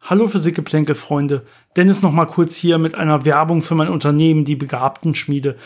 Hallo 0.00 0.28
Physikgeplänkel, 0.28 0.94
Freunde. 0.94 1.44
Dennis 1.76 2.02
noch 2.02 2.12
mal 2.12 2.24
kurz 2.26 2.56
hier 2.56 2.78
mit 2.78 2.94
einer 2.94 3.24
Werbung 3.24 3.62
für 3.62 3.74
mein 3.74 3.88
Unternehmen, 3.88 4.44
die 4.44 4.56
Begabtenschmiede. 4.56 5.56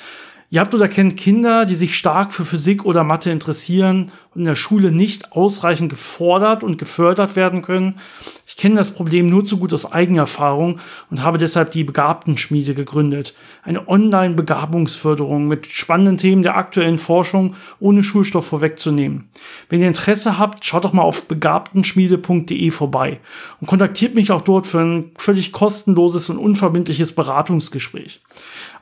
Ihr 0.52 0.60
habt 0.60 0.74
oder 0.74 0.86
kennt 0.86 1.16
Kinder, 1.16 1.64
die 1.64 1.74
sich 1.74 1.96
stark 1.96 2.30
für 2.30 2.44
Physik 2.44 2.84
oder 2.84 3.04
Mathe 3.04 3.30
interessieren 3.30 4.12
und 4.34 4.42
in 4.42 4.44
der 4.44 4.54
Schule 4.54 4.92
nicht 4.92 5.32
ausreichend 5.32 5.88
gefordert 5.88 6.62
und 6.62 6.76
gefördert 6.76 7.36
werden 7.36 7.62
können. 7.62 7.98
Ich 8.46 8.58
kenne 8.58 8.74
das 8.74 8.92
Problem 8.92 9.28
nur 9.28 9.46
zu 9.46 9.56
gut 9.56 9.72
aus 9.72 9.90
eigener 9.90 10.22
Erfahrung 10.22 10.78
und 11.10 11.22
habe 11.22 11.38
deshalb 11.38 11.70
die 11.70 11.84
Begabtenschmiede 11.84 12.74
gegründet. 12.74 13.32
Eine 13.62 13.88
Online-Begabungsförderung 13.88 15.48
mit 15.48 15.68
spannenden 15.68 16.18
Themen 16.18 16.42
der 16.42 16.58
aktuellen 16.58 16.98
Forschung, 16.98 17.54
ohne 17.80 18.02
Schulstoff 18.02 18.44
vorwegzunehmen. 18.44 19.30
Wenn 19.70 19.80
ihr 19.80 19.88
Interesse 19.88 20.38
habt, 20.38 20.66
schaut 20.66 20.84
doch 20.84 20.92
mal 20.92 21.00
auf 21.00 21.28
begabtenschmiede.de 21.28 22.70
vorbei 22.72 23.20
und 23.62 23.68
kontaktiert 23.68 24.14
mich 24.14 24.30
auch 24.30 24.42
dort 24.42 24.66
für 24.66 24.80
ein 24.80 25.12
völlig 25.16 25.52
kostenloses 25.52 26.28
und 26.28 26.36
unverbindliches 26.36 27.12
Beratungsgespräch. 27.12 28.20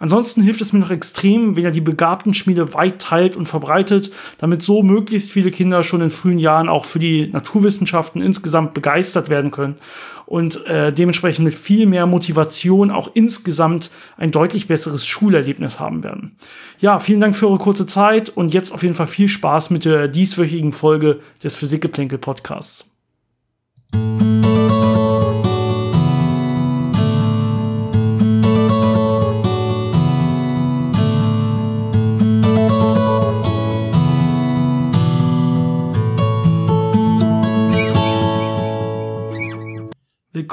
Ansonsten 0.00 0.42
hilft 0.42 0.62
es 0.62 0.72
mir 0.72 0.78
noch 0.78 0.90
extrem, 0.90 1.54
wenn 1.54 1.64
ihr 1.64 1.70
die 1.70 1.82
Begabtenschmiede 1.82 2.72
weit 2.72 3.00
teilt 3.00 3.36
und 3.36 3.46
verbreitet, 3.46 4.10
damit 4.38 4.62
so 4.62 4.82
möglichst 4.82 5.30
viele 5.30 5.50
Kinder 5.50 5.82
schon 5.82 6.00
in 6.00 6.08
frühen 6.08 6.38
Jahren 6.38 6.70
auch 6.70 6.86
für 6.86 6.98
die 6.98 7.28
Naturwissenschaften 7.28 8.22
insgesamt 8.22 8.72
begeistert 8.72 9.28
werden 9.28 9.50
können 9.50 9.76
und 10.24 10.64
äh, 10.66 10.90
dementsprechend 10.90 11.44
mit 11.44 11.54
viel 11.54 11.84
mehr 11.86 12.06
Motivation 12.06 12.90
auch 12.90 13.10
insgesamt 13.12 13.90
ein 14.16 14.30
deutlich 14.30 14.68
besseres 14.68 15.06
Schulerlebnis 15.06 15.78
haben 15.78 16.02
werden. 16.02 16.36
Ja, 16.78 16.98
vielen 16.98 17.20
Dank 17.20 17.36
für 17.36 17.48
eure 17.48 17.58
kurze 17.58 17.86
Zeit 17.86 18.30
und 18.30 18.54
jetzt 18.54 18.72
auf 18.72 18.82
jeden 18.82 18.94
Fall 18.94 19.06
viel 19.06 19.28
Spaß 19.28 19.68
mit 19.68 19.84
der 19.84 20.08
dieswöchigen 20.08 20.72
Folge 20.72 21.20
des 21.42 21.56
Physikgeplänkel 21.56 22.18
Podcasts. 22.18 22.96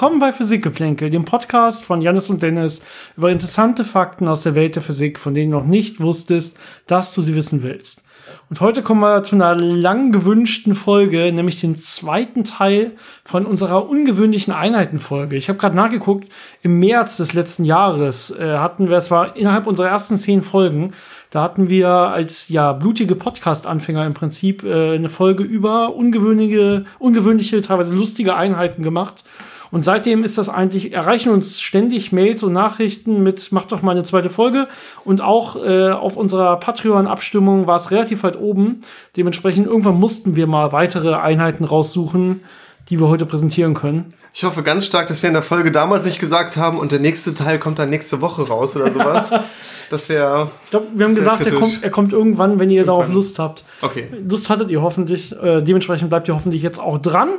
Willkommen 0.08 0.22
bei 0.22 0.32
Physikgeplänkel, 0.32 1.10
dem 1.10 1.26
Podcast 1.26 1.84
von 1.84 2.02
Janis 2.02 2.30
und 2.30 2.42
Dennis 2.42 2.86
über 3.18 3.30
interessante 3.30 3.84
Fakten 3.84 4.30
aus 4.30 4.44
der 4.44 4.56
Welt 4.56 4.78
der 4.78 4.82
Physik, 4.82 5.20
von 5.20 5.34
denen 5.34 5.52
du 5.52 5.58
noch 5.58 5.66
nicht 5.66 6.00
wusstest, 6.00 6.58
dass 6.88 7.14
du 7.14 7.22
sie 7.22 7.36
wissen 7.36 7.62
willst. 7.62 8.06
Und 8.50 8.62
heute 8.62 8.84
kommen 8.84 9.02
wir 9.02 9.24
zu 9.24 9.36
einer 9.36 9.54
lang 9.54 10.14
gewünschten 10.14 10.76
Folge, 10.76 11.30
nämlich 11.34 11.60
dem 11.60 11.76
zweiten 11.76 12.46
Teil 12.46 12.92
von 13.26 13.46
unserer 13.46 13.90
ungewöhnlichen 13.90 14.54
Einheitenfolge. 14.54 15.36
Ich 15.36 15.50
habe 15.50 15.60
gerade 15.60 15.76
nachgeguckt, 15.76 16.32
im 16.62 16.80
März 16.80 17.18
des 17.18 17.34
letzten 17.34 17.66
Jahres 17.66 18.32
äh, 18.32 18.60
hatten 18.60 18.88
wir, 18.88 18.96
es 18.96 19.12
war 19.12 19.36
innerhalb 19.36 19.68
unserer 19.68 19.90
ersten 19.90 20.16
zehn 20.16 20.42
Folgen, 20.42 20.94
da 21.32 21.44
hatten 21.44 21.68
wir 21.68 21.90
als 21.90 22.48
ja 22.48 22.72
blutige 22.72 23.16
Podcast-Anfänger 23.16 24.06
im 24.06 24.14
Prinzip 24.14 24.64
äh, 24.64 24.96
eine 24.96 25.10
Folge 25.10 25.44
über 25.44 25.94
ungewöhnliche, 25.94 26.86
ungewöhnliche, 26.98 27.62
teilweise 27.62 27.94
lustige 27.94 28.38
Einheiten 28.38 28.84
gemacht. 28.84 29.26
Und 29.72 29.84
seitdem 29.84 30.24
ist 30.24 30.38
das 30.38 30.50
eigentlich, 30.50 30.94
erreichen 30.94 31.30
uns 31.30 31.62
ständig 31.62 32.12
Mails 32.12 32.44
und 32.44 32.54
Nachrichten 32.54 33.24
mit, 33.24 33.52
mach 33.52 33.66
doch 33.66 33.82
mal 33.82 33.92
eine 33.92 34.04
zweite 34.04 34.30
Folge. 34.30 34.68
Und 35.04 35.22
auch 35.22 35.56
äh, 35.64 35.92
auf 35.92 36.18
unserer 36.18 36.58
Patreon-Abstimmung 36.58 37.68
war 37.68 37.76
es 37.76 37.92
relativ 37.92 38.24
weit 38.24 38.40
oben. 38.40 38.80
Dementsprechend 39.16 39.68
irgendwann 39.68 40.00
mussten 40.00 40.36
wir 40.36 40.48
mal 40.48 40.72
weitere 40.72 41.16
Einheiten 41.16 41.64
raussuchen, 41.64 42.42
die 42.90 43.00
wir 43.00 43.08
heute 43.08 43.26
präsentieren 43.26 43.74
können. 43.74 44.14
Ich 44.34 44.44
hoffe 44.44 44.62
ganz 44.62 44.86
stark, 44.86 45.08
dass 45.08 45.24
wir 45.24 45.30
in 45.30 45.34
der 45.34 45.42
Folge 45.42 45.72
damals 45.72 46.06
nicht 46.06 46.20
gesagt 46.20 46.58
haben 46.58 46.78
und 46.78 46.92
der 46.92 47.00
nächste 47.00 47.34
Teil 47.34 47.58
kommt 47.58 47.80
dann 47.80 47.90
nächste 47.90 48.22
Woche 48.22 48.48
raus 48.48 48.76
oder 48.76 48.92
sowas. 48.92 49.34
das 49.90 50.10
wäre. 50.10 50.52
Ich 50.66 50.70
glaube, 50.70 50.88
wir 50.94 51.06
haben 51.06 51.16
gesagt, 51.16 51.46
er 51.46 51.54
kommt, 51.54 51.84
er 51.84 51.90
kommt 51.90 52.14
irgendwann, 52.14 52.60
wenn 52.60 52.70
ihr 52.70 52.82
irgendwann. 52.82 53.00
darauf 53.00 53.14
Lust 53.14 53.40
habt. 53.40 53.64
Okay. 53.82 54.08
Lust 54.30 54.50
hattet 54.52 54.70
ihr 54.70 54.84
hoffentlich. 54.84 55.36
Äh, 55.42 55.62
dementsprechend 55.62 56.10
bleibt 56.10 56.28
ihr 56.28 56.36
hoffentlich 56.36 56.62
jetzt 56.62 56.80
auch 56.80 57.00
dran. 57.00 57.30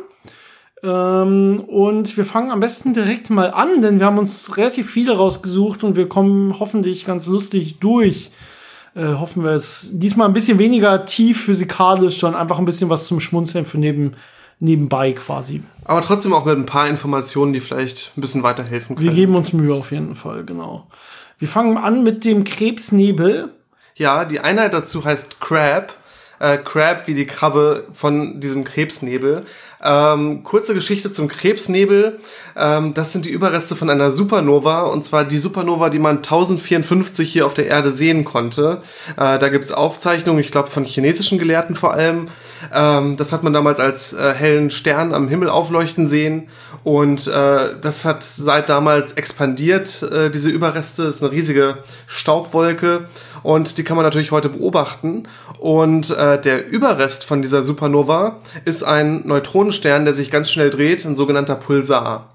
Ähm, 0.83 1.61
und 1.67 2.17
wir 2.17 2.25
fangen 2.25 2.51
am 2.51 2.61
besten 2.61 2.95
direkt 2.95 3.31
mal 3.31 3.51
an, 3.51 3.83
denn 3.83 3.99
wir 3.99 4.07
haben 4.07 4.19
uns 4.19 4.57
relativ 4.57 4.91
viele 4.91 5.17
rausgesucht 5.17 5.83
und 5.85 5.97
wir 5.97 6.09
kommen 6.09 6.59
hoffentlich 6.59 7.05
ganz 7.05 7.27
lustig 7.27 7.79
durch. 7.81 8.31
Äh, 8.95 9.15
hoffen 9.15 9.45
wir 9.45 9.53
es. 9.53 9.91
Diesmal 9.93 10.29
ein 10.29 10.33
bisschen 10.33 10.59
weniger 10.59 11.05
tief 11.05 11.45
physikalisch, 11.45 12.19
sondern 12.19 12.41
einfach 12.41 12.59
ein 12.59 12.65
bisschen 12.65 12.91
was 12.91 13.07
zum 13.07 13.21
Schmunzeln 13.21 13.67
für 13.67 13.79
neben, 13.79 14.15
nebenbei 14.61 15.13
quasi. 15.13 15.63
Aber 15.85 16.01
trotzdem 16.01 16.33
auch 16.33 16.45
mit 16.45 16.57
ein 16.57 16.67
paar 16.67 16.89
Informationen, 16.89 17.53
die 17.53 17.61
vielleicht 17.61 18.13
ein 18.17 18.21
bisschen 18.21 18.43
weiterhelfen 18.43 18.97
können. 18.97 19.09
Wir 19.09 19.15
geben 19.15 19.35
uns 19.35 19.53
Mühe 19.53 19.75
auf 19.75 19.91
jeden 19.91 20.15
Fall, 20.15 20.45
genau. 20.45 20.87
Wir 21.39 21.49
fangen 21.49 21.77
an 21.77 22.03
mit 22.03 22.25
dem 22.25 22.45
Krebsnebel. 22.45 23.53
Ja, 23.95 24.25
die 24.25 24.41
Einheit 24.41 24.75
dazu 24.75 25.05
heißt 25.05 25.41
Crab. 25.41 25.93
Äh, 26.41 26.59
Crab 26.59 27.07
wie 27.07 27.15
die 27.15 27.27
Krabbe 27.27 27.87
von 27.93 28.41
diesem 28.41 28.65
Krebsnebel. 28.65 29.45
Ähm, 29.83 30.43
kurze 30.45 30.75
Geschichte 30.75 31.11
zum 31.11 31.29
Krebsnebel. 31.29 32.19
Ähm, 32.57 32.95
das 32.95 33.13
sind 33.13 33.25
die 33.25 33.31
Überreste 33.31 33.77
von 33.77 33.91
einer 33.91 34.11
Supernova 34.11 34.83
und 34.83 35.05
zwar 35.05 35.25
die 35.25 35.39
Supernova, 35.39 35.89
die 35.91 35.99
man 35.99 36.17
1054 36.19 37.31
hier 37.31 37.47
auf 37.47 37.55
der 37.55 37.67
Erde 37.67 37.91
sehen 37.91 38.25
konnte. 38.25 38.83
Äh, 39.17 39.39
da 39.39 39.49
gibt's 39.49 39.73
Aufzeichnungen, 39.73 40.41
ich 40.41 40.51
glaube 40.51 40.71
von 40.71 40.85
chinesischen 40.85 41.39
Gelehrten 41.39 41.77
vor 41.77 41.93
allem. 41.93 42.29
Ähm, 42.73 43.17
das 43.17 43.33
hat 43.33 43.43
man 43.43 43.53
damals 43.53 43.81
als 43.81 44.13
äh, 44.13 44.35
hellen 44.35 44.71
Stern 44.71 45.15
am 45.15 45.29
Himmel 45.29 45.49
aufleuchten 45.49 46.09
sehen 46.09 46.49
und 46.85 47.27
äh, 47.27 47.75
das 47.81 48.05
hat 48.05 48.23
seit 48.23 48.69
damals 48.69 49.13
expandiert, 49.13 50.03
äh, 50.03 50.31
diese 50.31 50.49
Überreste. 50.51 51.05
Das 51.05 51.17
ist 51.17 51.23
eine 51.23 51.33
riesige 51.33 51.79
Staubwolke 52.07 53.05
und 53.43 53.79
die 53.79 53.85
kann 53.85 53.97
man 53.97 54.05
natürlich 54.05 54.31
heute 54.31 54.49
beobachten. 54.49 55.29
Und 55.59 56.11
äh, 56.11 56.41
der 56.41 56.67
Überrest 56.67 57.25
von 57.25 57.43
dieser 57.43 57.63
Supernova 57.63 58.39
ist 58.65 58.83
ein 58.83 59.27
Neutronenstern, 59.27 60.05
der 60.05 60.15
sich 60.15 60.31
ganz 60.31 60.51
schnell 60.51 60.71
dreht, 60.71 61.05
ein 61.05 61.17
sogenannter 61.17 61.57
Pulsar. 61.57 62.35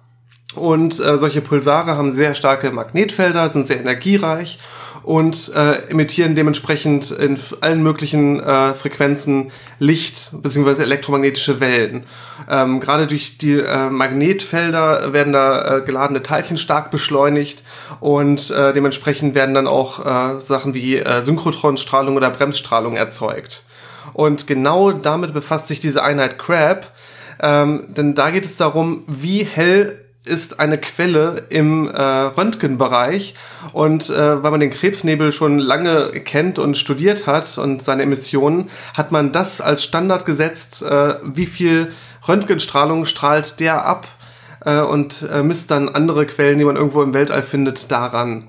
Und 0.55 0.99
äh, 0.99 1.17
solche 1.17 1.41
Pulsare 1.41 1.97
haben 1.97 2.11
sehr 2.11 2.35
starke 2.35 2.71
Magnetfelder, 2.71 3.49
sind 3.49 3.65
sehr 3.65 3.79
energiereich 3.79 4.59
und 5.03 5.51
äh, 5.53 5.89
emittieren 5.89 6.35
dementsprechend 6.35 7.11
in 7.11 7.37
allen 7.61 7.83
möglichen 7.83 8.39
äh, 8.39 8.73
Frequenzen 8.73 9.51
Licht 9.79 10.31
bzw. 10.41 10.81
elektromagnetische 10.81 11.59
Wellen. 11.59 12.05
Ähm, 12.49 12.79
Gerade 12.79 13.07
durch 13.07 13.37
die 13.37 13.59
äh, 13.59 13.89
Magnetfelder 13.89 15.11
werden 15.13 15.33
da 15.33 15.77
äh, 15.77 15.81
geladene 15.81 16.23
Teilchen 16.23 16.57
stark 16.57 16.89
beschleunigt 16.89 17.63
und 17.99 18.49
äh, 18.49 18.73
dementsprechend 18.73 19.35
werden 19.35 19.53
dann 19.53 19.67
auch 19.67 20.05
äh, 20.05 20.39
Sachen 20.39 20.73
wie 20.73 20.97
äh, 20.97 21.21
Synchrotronstrahlung 21.21 22.15
oder 22.15 22.29
Bremsstrahlung 22.29 22.95
erzeugt. 22.95 23.63
Und 24.13 24.47
genau 24.47 24.91
damit 24.91 25.33
befasst 25.33 25.67
sich 25.67 25.79
diese 25.79 26.03
Einheit 26.03 26.37
CRAB, 26.37 26.85
ähm, 27.41 27.87
denn 27.89 28.15
da 28.15 28.29
geht 28.29 28.45
es 28.45 28.57
darum, 28.57 29.03
wie 29.07 29.43
hell 29.43 30.02
ist 30.25 30.59
eine 30.59 30.77
Quelle 30.77 31.43
im 31.49 31.89
äh, 31.89 32.01
Röntgenbereich 32.01 33.35
und 33.73 34.09
äh, 34.09 34.41
weil 34.41 34.51
man 34.51 34.61
den 34.61 34.69
Krebsnebel 34.69 35.31
schon 35.31 35.59
lange 35.59 36.11
kennt 36.21 36.59
und 36.59 36.77
studiert 36.77 37.27
hat 37.27 37.57
und 37.57 37.83
seine 37.83 38.03
Emissionen, 38.03 38.69
hat 38.93 39.11
man 39.11 39.31
das 39.33 39.59
als 39.59 39.83
Standard 39.83 40.25
gesetzt, 40.25 40.81
äh, 40.81 41.15
wie 41.23 41.45
viel 41.45 41.91
Röntgenstrahlung 42.27 43.05
strahlt 43.05 43.59
der 43.59 43.85
ab 43.85 44.07
äh, 44.65 44.79
und 44.79 45.27
äh, 45.29 45.43
misst 45.43 45.71
dann 45.71 45.89
andere 45.89 46.25
Quellen, 46.25 46.57
die 46.57 46.65
man 46.65 46.77
irgendwo 46.77 47.03
im 47.03 47.13
Weltall 47.13 47.43
findet, 47.43 47.91
daran. 47.91 48.47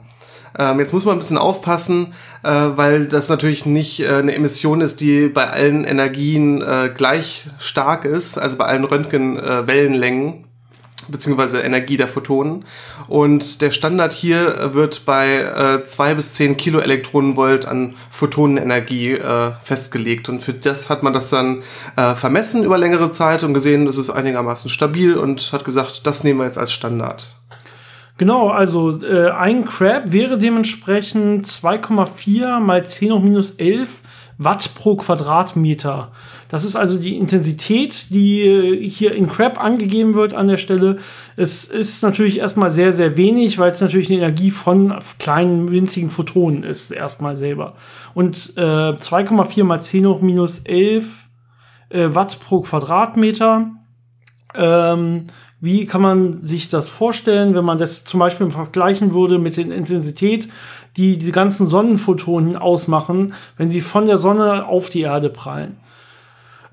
Ähm, 0.56 0.79
jetzt 0.79 0.93
muss 0.93 1.05
man 1.05 1.17
ein 1.17 1.19
bisschen 1.19 1.39
aufpassen, 1.39 2.15
äh, 2.45 2.51
weil 2.51 3.06
das 3.06 3.29
natürlich 3.29 3.67
nicht 3.67 4.01
äh, 4.01 4.15
eine 4.15 4.35
Emission 4.35 4.81
ist, 4.81 5.01
die 5.01 5.27
bei 5.27 5.51
allen 5.51 5.85
Energien 5.85 6.62
äh, 6.62 6.91
gleich 6.95 7.49
stark 7.59 8.05
ist, 8.05 8.39
also 8.39 8.56
bei 8.56 8.67
allen 8.67 8.85
Röntgenwellenlängen. 8.85 10.44
Beziehungsweise 11.09 11.61
Energie 11.61 11.97
der 11.97 12.09
Photonen. 12.09 12.65
Und 13.09 13.61
der 13.61 13.71
Standard 13.71 14.12
hier 14.12 14.75
wird 14.75 15.05
bei 15.05 15.39
äh, 15.39 15.85
zwei 15.85 16.15
bis 16.15 16.35
zehn 16.35 16.56
Kilo 16.56 16.79
Elektronenvolt 16.79 17.67
an 17.67 17.95
Photonenenergie 18.11 19.12
äh, 19.12 19.53
festgelegt. 19.62 20.29
Und 20.29 20.43
für 20.43 20.55
das 20.55 20.91
hat 20.91 21.03
man 21.03 21.12
das 21.12 21.31
dann 21.31 21.62
äh, 21.97 22.15
vermessen 22.15 22.65
über 22.65 22.79
längere 22.79 23.11
Zeit 23.11 23.43
und 23.43 23.55
gesehen, 23.55 23.87
das 23.87 23.97
ist 23.97 24.11
einigermaßen 24.11 24.71
stabil 24.71 25.15
und 25.17 25.53
hat 25.53 25.65
gesagt, 25.65 26.06
das 26.06 26.25
nehmen 26.25 26.41
wir 26.41 26.45
jetzt 26.45 26.59
als 26.59 26.73
Standard. 26.73 27.29
Genau, 28.17 28.49
also 28.50 29.03
äh, 29.03 29.31
ein 29.31 29.65
Crab 29.65 30.12
wäre 30.12 30.39
dementsprechend 30.39 31.47
2,4 31.47 32.61
mal 32.61 32.85
10 32.85 33.12
hoch 33.12 33.21
minus 33.21 33.53
11 33.53 34.03
Watt 34.39 34.75
pro 34.75 34.97
Quadratmeter. 34.97 36.12
Das 36.55 36.62
ist 36.62 36.77
also 36.77 37.01
die 37.01 37.17
Intensität, 37.17 38.11
die 38.11 38.43
äh, 38.43 38.89
hier 38.89 39.12
in 39.12 39.29
Crab 39.29 39.61
angegeben 39.61 40.15
wird 40.15 40.35
an 40.35 40.47
der 40.47 40.56
Stelle. 40.56 40.99
Es 41.35 41.65
ist 41.65 42.05
natürlich 42.05 42.39
erstmal 42.39 42.71
sehr, 42.71 42.93
sehr 42.93 43.17
wenig, 43.17 43.59
weil 43.59 43.73
es 43.73 43.81
natürlich 43.81 44.09
eine 44.09 44.19
Energie 44.19 44.53
von 44.53 44.95
kleinen, 45.19 45.73
winzigen 45.73 46.11
Photonen 46.11 46.62
ist, 46.62 46.93
erstmal 46.93 47.37
selber. 47.37 47.75
Und 48.15 48.53
äh, 48.56 48.61
2,4 48.61 49.65
mal 49.65 49.83
10 49.83 50.06
hoch 50.06 50.21
minus 50.21 50.61
11 50.61 51.27
äh, 51.89 52.11
Watt 52.12 52.39
pro 52.39 52.61
Quadratmeter. 52.61 53.73
Ähm, 54.55 55.27
Wie 55.61 55.87
kann 55.87 56.03
man 56.03 56.47
sich 56.47 56.69
das 56.69 56.89
vorstellen, 56.89 57.57
wenn 57.57 57.65
man 57.65 57.79
das 57.79 58.05
zum 58.05 58.21
Beispiel 58.21 58.49
vergleichen 58.53 59.12
würde 59.12 59.41
mit 59.41 59.57
der 59.57 59.65
Intensität, 59.73 60.49
die 60.97 61.19
diese 61.19 61.33
ganzen 61.33 61.67
Sonnenphotonen 61.67 62.55
ausmachen, 62.55 63.35
wenn 63.57 63.71
sie 63.71 63.81
von 63.81 64.07
der 64.07 64.19
Sonne 64.19 64.67
auf 64.67 64.89
die 64.89 65.00
Erde 65.00 65.31
prallen? 65.31 65.79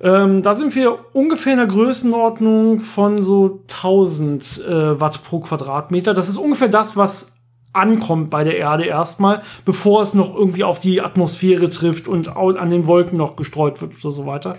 Ähm, 0.01 0.41
da 0.41 0.55
sind 0.55 0.75
wir 0.75 0.97
ungefähr 1.13 1.53
in 1.53 1.59
der 1.59 1.67
Größenordnung 1.67 2.81
von 2.81 3.21
so 3.21 3.61
1000 3.69 4.65
äh, 4.65 4.99
Watt 4.99 5.23
pro 5.23 5.39
Quadratmeter. 5.41 6.13
Das 6.13 6.27
ist 6.27 6.37
ungefähr 6.37 6.69
das, 6.69 6.97
was 6.97 7.37
ankommt 7.73 8.29
bei 8.29 8.43
der 8.43 8.57
Erde 8.57 8.85
erstmal, 8.85 9.43
bevor 9.63 10.01
es 10.01 10.13
noch 10.13 10.35
irgendwie 10.35 10.63
auf 10.63 10.79
die 10.79 11.01
Atmosphäre 11.01 11.69
trifft 11.69 12.07
und 12.07 12.35
an 12.35 12.69
den 12.69 12.87
Wolken 12.87 13.17
noch 13.17 13.35
gestreut 13.35 13.81
wird 13.81 13.93
oder 14.03 14.11
so 14.11 14.25
weiter. 14.25 14.57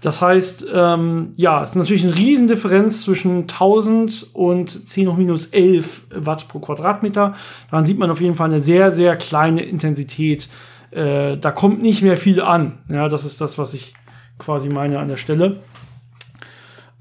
Das 0.00 0.20
heißt, 0.20 0.66
ähm, 0.72 1.32
ja, 1.36 1.62
es 1.62 1.70
ist 1.70 1.76
natürlich 1.76 2.04
eine 2.04 2.16
Riesendifferenz 2.16 3.02
zwischen 3.02 3.42
1000 3.42 4.28
und 4.34 4.88
10 4.88 5.08
hoch 5.10 5.16
minus 5.16 5.46
11 5.46 6.04
Watt 6.14 6.48
pro 6.48 6.60
Quadratmeter. 6.60 7.34
Daran 7.70 7.86
sieht 7.86 7.98
man 7.98 8.10
auf 8.10 8.20
jeden 8.20 8.36
Fall 8.36 8.50
eine 8.50 8.60
sehr, 8.60 8.92
sehr 8.92 9.16
kleine 9.16 9.64
Intensität. 9.64 10.48
Äh, 10.90 11.38
da 11.38 11.50
kommt 11.50 11.82
nicht 11.82 12.02
mehr 12.02 12.16
viel 12.16 12.40
an. 12.40 12.78
Ja, 12.90 13.08
das 13.08 13.24
ist 13.24 13.40
das, 13.40 13.58
was 13.58 13.74
ich 13.74 13.94
quasi 14.38 14.68
meine 14.68 14.98
an 14.98 15.08
der 15.08 15.16
Stelle. 15.16 15.62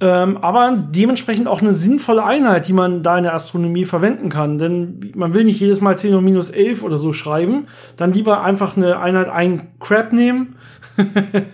Ähm, 0.01 0.37
aber 0.37 0.75
dementsprechend 0.89 1.47
auch 1.47 1.61
eine 1.61 1.73
sinnvolle 1.73 2.25
Einheit, 2.25 2.67
die 2.67 2.73
man 2.73 3.01
da 3.01 3.17
in 3.17 3.23
der 3.23 3.33
Astronomie 3.33 3.85
verwenden 3.85 4.29
kann. 4.29 4.57
Denn 4.57 5.11
man 5.15 5.33
will 5.33 5.45
nicht 5.45 5.59
jedes 5.59 5.79
Mal 5.79 5.97
10 5.97 6.15
hoch 6.15 6.21
minus 6.21 6.49
11 6.49 6.83
oder 6.83 6.97
so 6.97 7.13
schreiben. 7.13 7.67
Dann 7.95 8.11
lieber 8.11 8.43
einfach 8.43 8.75
eine 8.75 8.99
Einheit, 8.99 9.29
ein 9.29 9.69
Crap 9.79 10.11
nehmen. 10.11 10.57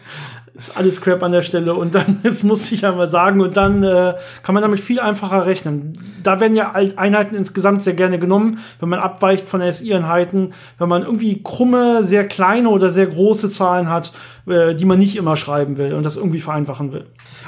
ist 0.68 0.78
alles 0.78 1.02
Crap 1.02 1.24
an 1.24 1.32
der 1.32 1.42
Stelle 1.42 1.74
und 1.74 1.96
dann, 1.96 2.20
das 2.24 2.44
muss 2.44 2.72
ich 2.72 2.86
einmal 2.86 3.08
sagen, 3.08 3.42
und 3.42 3.58
dann 3.58 3.84
äh, 3.84 4.16
kann 4.44 4.54
man 4.54 4.62
damit 4.62 4.80
viel 4.80 5.00
einfacher 5.00 5.46
rechnen. 5.46 5.98
Da 6.24 6.40
werden 6.40 6.56
ja 6.56 6.74
Einheiten 6.74 7.36
insgesamt 7.36 7.84
sehr 7.84 7.94
gerne 7.94 8.20
genommen, 8.20 8.60
wenn 8.80 8.90
man 8.90 9.00
abweicht 9.00 9.50
von 9.50 9.62
SI-Einheiten, 9.62 10.54
wenn 10.78 10.90
man 10.90 11.04
irgendwie 11.04 11.42
krumme, 11.44 12.04
sehr 12.04 12.28
kleine 12.28 12.70
oder 12.70 12.90
sehr 12.90 13.08
große 13.08 13.50
Zahlen 13.50 13.90
hat, 13.90 14.14
äh, 14.48 14.76
die 14.76 14.86
man 14.86 15.00
nicht 15.00 15.16
immer 15.16 15.36
schreiben 15.36 15.78
will 15.78 15.94
und 15.94 16.06
das 16.06 16.18
irgendwie 16.18 16.40
vereinfachen 16.40 16.92
will. 16.92 17.06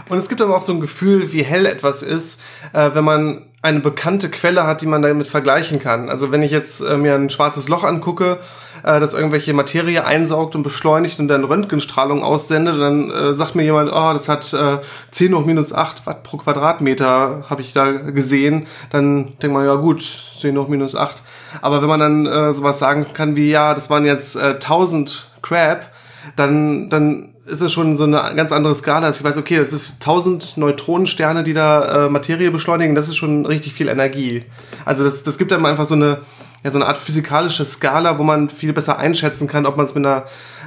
Und 0.09 0.17
es 0.17 0.29
gibt 0.29 0.41
aber 0.41 0.57
auch 0.57 0.61
so 0.61 0.73
ein 0.73 0.79
Gefühl, 0.79 1.31
wie 1.31 1.43
hell 1.43 1.65
etwas 1.65 2.03
ist, 2.03 2.41
äh, 2.73 2.91
wenn 2.93 3.03
man 3.03 3.45
eine 3.63 3.79
bekannte 3.79 4.29
Quelle 4.29 4.67
hat, 4.67 4.81
die 4.81 4.85
man 4.85 5.01
damit 5.01 5.27
vergleichen 5.29 5.79
kann. 5.79 6.09
Also 6.09 6.31
wenn 6.31 6.43
ich 6.43 6.51
jetzt 6.51 6.81
äh, 6.81 6.97
mir 6.97 7.15
ein 7.15 7.29
schwarzes 7.29 7.69
Loch 7.69 7.85
angucke, 7.85 8.39
äh, 8.83 8.99
das 8.99 9.13
irgendwelche 9.13 9.53
Materie 9.53 10.05
einsaugt 10.05 10.55
und 10.55 10.63
beschleunigt 10.63 11.17
und 11.19 11.29
dann 11.29 11.45
Röntgenstrahlung 11.45 12.23
aussendet, 12.23 12.77
dann 12.77 13.09
äh, 13.09 13.33
sagt 13.33 13.55
mir 13.55 13.63
jemand, 13.63 13.89
oh, 13.89 14.11
das 14.11 14.27
hat 14.27 14.51
äh, 14.53 14.79
10 15.11 15.33
hoch 15.33 15.45
minus 15.45 15.71
8 15.71 16.05
Watt 16.05 16.23
pro 16.23 16.37
Quadratmeter, 16.37 17.45
habe 17.49 17.61
ich 17.61 17.71
da 17.71 17.89
gesehen. 17.91 18.67
Dann 18.89 19.37
denkt 19.41 19.53
man, 19.53 19.65
ja 19.65 19.75
gut, 19.75 20.03
10 20.41 20.57
hoch 20.57 20.67
minus 20.67 20.97
8. 20.97 21.23
Aber 21.61 21.81
wenn 21.81 21.89
man 21.89 22.01
dann 22.01 22.25
äh, 22.25 22.53
sowas 22.53 22.79
sagen 22.79 23.05
kann 23.13 23.37
wie, 23.37 23.49
ja, 23.49 23.73
das 23.73 23.89
waren 23.89 24.03
jetzt 24.03 24.35
äh, 24.35 24.55
1000 24.55 25.27
Crab, 25.41 25.89
dann, 26.35 26.89
dann 26.89 27.32
ist 27.45 27.61
es 27.61 27.73
schon 27.73 27.97
so 27.97 28.05
eine 28.05 28.21
ganz 28.35 28.51
andere 28.51 28.73
Skala. 28.73 29.07
Also 29.07 29.19
ich 29.19 29.23
weiß, 29.23 29.37
okay, 29.37 29.57
das 29.57 29.73
ist 29.73 29.95
1000 29.99 30.57
Neutronensterne, 30.57 31.43
die 31.43 31.53
da 31.53 32.05
äh, 32.05 32.09
Materie 32.09 32.51
beschleunigen. 32.51 32.95
Das 32.95 33.09
ist 33.09 33.17
schon 33.17 33.45
richtig 33.45 33.73
viel 33.73 33.89
Energie. 33.89 34.45
Also 34.85 35.03
das, 35.03 35.23
das 35.23 35.37
gibt 35.37 35.51
einem 35.51 35.65
einfach 35.65 35.85
so 35.85 35.95
eine, 35.95 36.19
ja, 36.63 36.71
so 36.71 36.77
eine 36.77 36.87
Art 36.87 36.97
physikalische 36.97 37.65
Skala, 37.65 38.17
wo 38.17 38.23
man 38.23 38.49
viel 38.49 38.73
besser 38.73 38.97
einschätzen 38.97 39.47
kann, 39.47 39.65
ob 39.65 39.75
man 39.75 39.85
es 39.85 39.93
mit, 39.93 40.05
einer, 40.05 40.25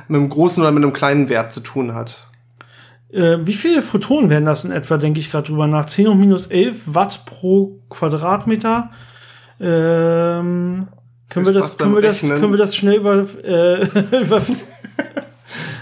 mit 0.09 0.21
einem 0.21 0.29
großen 0.29 0.63
oder 0.63 0.73
mit 0.73 0.83
einem 0.83 0.93
kleinen 0.93 1.29
Wert 1.29 1.53
zu 1.53 1.61
tun 1.61 1.95
hat. 1.95 2.29
Äh, 3.11 3.39
wie 3.47 3.55
viele 3.55 3.83
Photonen 3.83 4.29
werden 4.29 4.45
das 4.45 4.65
in 4.65 4.73
etwa, 4.73 4.99
denke 4.99 5.21
ich 5.21 5.31
gerade 5.31 5.49
drüber 5.49 5.67
nach? 5.67 5.87
10 5.87 6.09
hoch 6.09 6.15
minus 6.15 6.49
11 6.49 6.83
Watt 6.87 7.25
pro 7.25 7.81
Quadratmeter. 7.89 8.91
Ähm, 9.59 10.89
können, 11.31 11.47
wir 11.47 11.53
das, 11.53 11.79
können, 11.79 11.95
wir 11.95 12.03
das, 12.03 12.21
können 12.21 12.53
wir 12.53 12.59
das 12.59 12.77
schnell 12.77 12.97
über, 12.97 13.27
äh, 13.43 13.87
über 14.21 14.43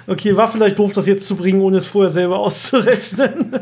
Okay, 0.07 0.37
war 0.37 0.49
vielleicht 0.49 0.79
doof, 0.79 0.93
das 0.93 1.07
jetzt 1.07 1.27
zu 1.27 1.37
bringen, 1.37 1.61
ohne 1.61 1.79
es 1.79 1.87
vorher 1.87 2.11
selber 2.11 2.39
auszurechnen. 2.41 3.53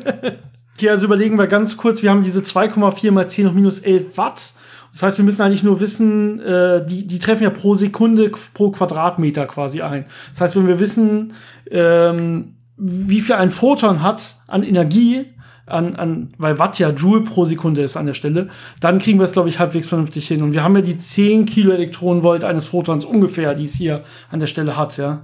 okay, 0.77 0.91
also 0.91 1.07
überlegen 1.07 1.39
wir 1.39 1.47
ganz 1.47 1.77
kurz, 1.77 2.03
wir 2.03 2.11
haben 2.11 2.25
diese 2.25 2.41
2,4 2.41 3.11
mal 3.13 3.29
10 3.29 3.49
hoch 3.49 3.53
minus 3.53 3.79
11 3.81 4.17
Watt. 4.17 4.55
Das 4.93 5.03
heißt, 5.03 5.19
wir 5.19 5.25
müssen 5.25 5.43
eigentlich 5.43 5.63
nur 5.63 5.81
wissen, 5.81 6.41
äh, 6.41 6.85
die, 6.85 7.07
die 7.07 7.19
treffen 7.19 7.45
ja 7.45 7.51
pro 7.51 7.75
Sekunde 7.75 8.31
pro 8.53 8.71
Quadratmeter 8.71 9.47
quasi 9.47 9.81
ein. 9.81 10.05
Das 10.33 10.43
heißt, 10.43 10.57
wenn 10.57 10.69
wir 10.69 10.81
wissen, 10.81 11.33
ähm, 11.71 12.57
wie 12.77 13.21
viel 13.21 13.37
ein 13.37 13.51
Photon 13.51 14.03
hat 14.03 14.37
an 14.49 14.63
Energie, 14.63 15.27
an, 15.67 15.97
an, 15.97 16.35
weil 16.37 16.59
Watt 16.59 16.79
ja 16.79 16.91
Joule 16.91 17.23
pro 17.23 17.45
Sekunde 17.45 17.83
ist 17.83 17.97
an 17.97 18.07
der 18.07 18.15
Stelle, 18.15 18.49
dann 18.81 18.99
kriegen 18.99 19.19
wir 19.19 19.25
es, 19.25 19.33
glaube 19.33 19.49
ich, 19.49 19.59
halbwegs 19.59 19.89
vernünftig 19.89 20.29
hin. 20.29 20.43
Und 20.43 20.53
wir 20.53 20.63
haben 20.63 20.75
ja 20.75 20.83
die 20.83 20.99
10 20.99 21.47
Kilo 21.47 21.73
Elektronenvolt 21.73 22.45
eines 22.45 22.67
Photons 22.67 23.05
ungefähr, 23.05 23.55
die 23.55 23.65
es 23.65 23.75
hier 23.75 24.03
an 24.31 24.41
der 24.41 24.47
Stelle 24.47 24.77
hat, 24.77 24.97
ja. 24.99 25.23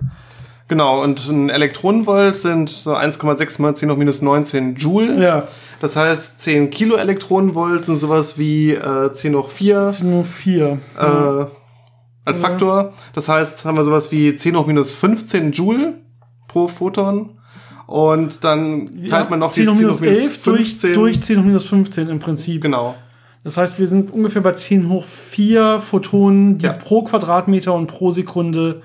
Genau, 0.69 1.03
und 1.03 1.27
ein 1.29 1.49
Elektronenvolt 1.49 2.37
sind 2.37 2.69
so 2.69 2.95
1,6 2.95 3.63
mal 3.63 3.75
10 3.75 3.91
hoch 3.91 3.97
minus 3.97 4.21
19 4.21 4.77
Joule. 4.77 5.23
Ja. 5.23 5.45
Das 5.81 5.97
heißt, 5.97 6.41
10 6.41 6.69
Kilo 6.69 6.97
Elektronenvolt 6.97 7.87
sind 7.87 7.99
sowas 7.99 8.39
wie 8.39 8.73
äh, 8.73 9.11
10 9.11 9.35
hoch 9.35 9.49
4. 9.49 9.91
10 9.93 10.13
hoch 10.13 10.27
4. 10.27 10.67
Äh, 10.67 10.79
ja. 11.01 11.51
Als 12.27 12.41
Faktor. 12.41 12.93
Das 13.15 13.29
heißt, 13.31 13.65
haben 13.65 13.79
wir 13.79 13.85
sowas 13.85 14.13
wie 14.13 14.35
10 14.35 14.57
hoch 14.59 14.67
minus 14.67 14.95
15 14.95 15.53
Joule 15.53 15.95
pro 16.49 16.69
Photon. 16.69 17.39
Und 17.87 18.45
dann 18.45 18.91
teilt 19.09 19.11
ja, 19.11 19.27
man 19.31 19.39
noch 19.39 19.53
10 19.53 19.71
hoch 19.71 19.75
minus 19.75 20.03
11 20.03 20.43
durch, 20.43 20.79
durch 20.93 21.23
10 21.23 21.39
hoch 21.39 21.45
minus 21.45 21.67
15 21.67 22.11
im 22.11 22.19
Prinzip. 22.19 22.61
Genau. 22.61 22.95
Das 23.43 23.57
heißt, 23.57 23.79
wir 23.79 23.87
sind 23.87 24.13
ungefähr 24.13 24.43
bei 24.43 24.53
10 24.53 24.91
hoch 24.91 25.07
4 25.07 25.81
Photonen, 25.81 26.59
die 26.59 26.67
ja. 26.67 26.75
pro 26.75 27.05
Quadratmeter 27.05 27.73
und 27.73 27.87
pro 27.87 28.11
Sekunde 28.11 28.83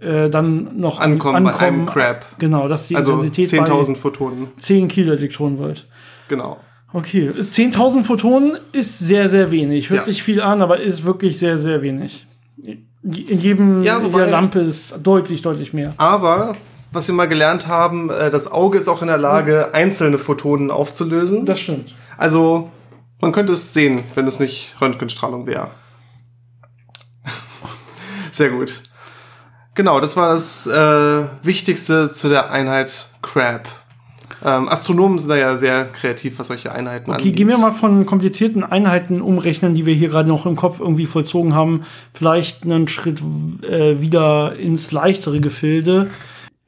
äh, 0.00 0.30
dann 0.30 0.78
noch 0.78 0.98
ankommen, 0.98 1.36
ankommen 1.36 1.58
bei 1.58 1.66
einem 1.66 1.86
Crab. 1.86 2.26
Genau, 2.38 2.68
das 2.68 2.82
ist 2.82 2.90
die 2.90 2.96
also 2.96 3.12
Intensität 3.14 3.60
10.000 3.60 3.96
Photonen. 3.96 4.48
10 4.56 4.88
Kilo 4.88 5.12
Elektronenvolt. 5.12 5.86
Genau. 6.28 6.58
Okay, 6.92 7.30
10.000 7.30 8.04
Photonen 8.04 8.58
ist 8.72 8.98
sehr, 8.98 9.28
sehr 9.28 9.50
wenig. 9.50 9.90
Hört 9.90 10.00
ja. 10.00 10.04
sich 10.04 10.22
viel 10.22 10.40
an, 10.40 10.60
aber 10.62 10.80
ist 10.80 11.04
wirklich 11.04 11.38
sehr, 11.38 11.56
sehr 11.58 11.82
wenig. 11.82 12.26
In 12.62 13.38
jedem 13.38 13.82
ja, 13.82 14.02
wobei, 14.02 14.20
der 14.20 14.30
Lampe 14.30 14.60
ist 14.60 15.06
deutlich, 15.06 15.42
deutlich 15.42 15.72
mehr. 15.72 15.94
Aber 15.98 16.56
was 16.92 17.06
wir 17.06 17.14
mal 17.14 17.28
gelernt 17.28 17.68
haben, 17.68 18.10
äh, 18.10 18.30
das 18.30 18.50
Auge 18.50 18.78
ist 18.78 18.88
auch 18.88 19.02
in 19.02 19.08
der 19.08 19.18
Lage, 19.18 19.66
mhm. 19.68 19.74
einzelne 19.74 20.18
Photonen 20.18 20.70
aufzulösen. 20.70 21.46
Das 21.46 21.60
stimmt. 21.60 21.94
Also 22.16 22.70
man 23.20 23.32
könnte 23.32 23.52
es 23.52 23.72
sehen, 23.72 24.04
wenn 24.14 24.26
es 24.26 24.40
nicht 24.40 24.76
Röntgenstrahlung 24.80 25.46
wäre. 25.46 25.70
Sehr 28.30 28.50
gut. 28.50 28.82
Genau, 29.80 29.98
das 29.98 30.14
war 30.14 30.34
das 30.34 30.66
äh, 30.66 31.24
Wichtigste 31.42 32.12
zu 32.12 32.28
der 32.28 32.50
Einheit 32.50 33.06
Crab. 33.22 33.66
Ähm, 34.44 34.68
Astronomen 34.68 35.18
sind 35.18 35.30
da 35.30 35.36
ja 35.36 35.56
sehr 35.56 35.86
kreativ, 35.86 36.38
was 36.38 36.48
solche 36.48 36.70
Einheiten 36.70 37.04
okay, 37.04 37.12
angeht. 37.12 37.26
Okay, 37.28 37.32
gehen 37.34 37.48
wir 37.48 37.56
mal 37.56 37.72
von 37.72 38.04
komplizierten 38.04 38.62
Einheiten 38.62 39.22
umrechnen, 39.22 39.74
die 39.74 39.86
wir 39.86 39.94
hier 39.94 40.10
gerade 40.10 40.28
noch 40.28 40.44
im 40.44 40.54
Kopf 40.54 40.80
irgendwie 40.80 41.06
vollzogen 41.06 41.54
haben, 41.54 41.84
vielleicht 42.12 42.64
einen 42.64 42.88
Schritt 42.88 43.22
äh, 43.62 44.02
wieder 44.02 44.54
ins 44.56 44.92
leichtere 44.92 45.40
Gefilde. 45.40 46.10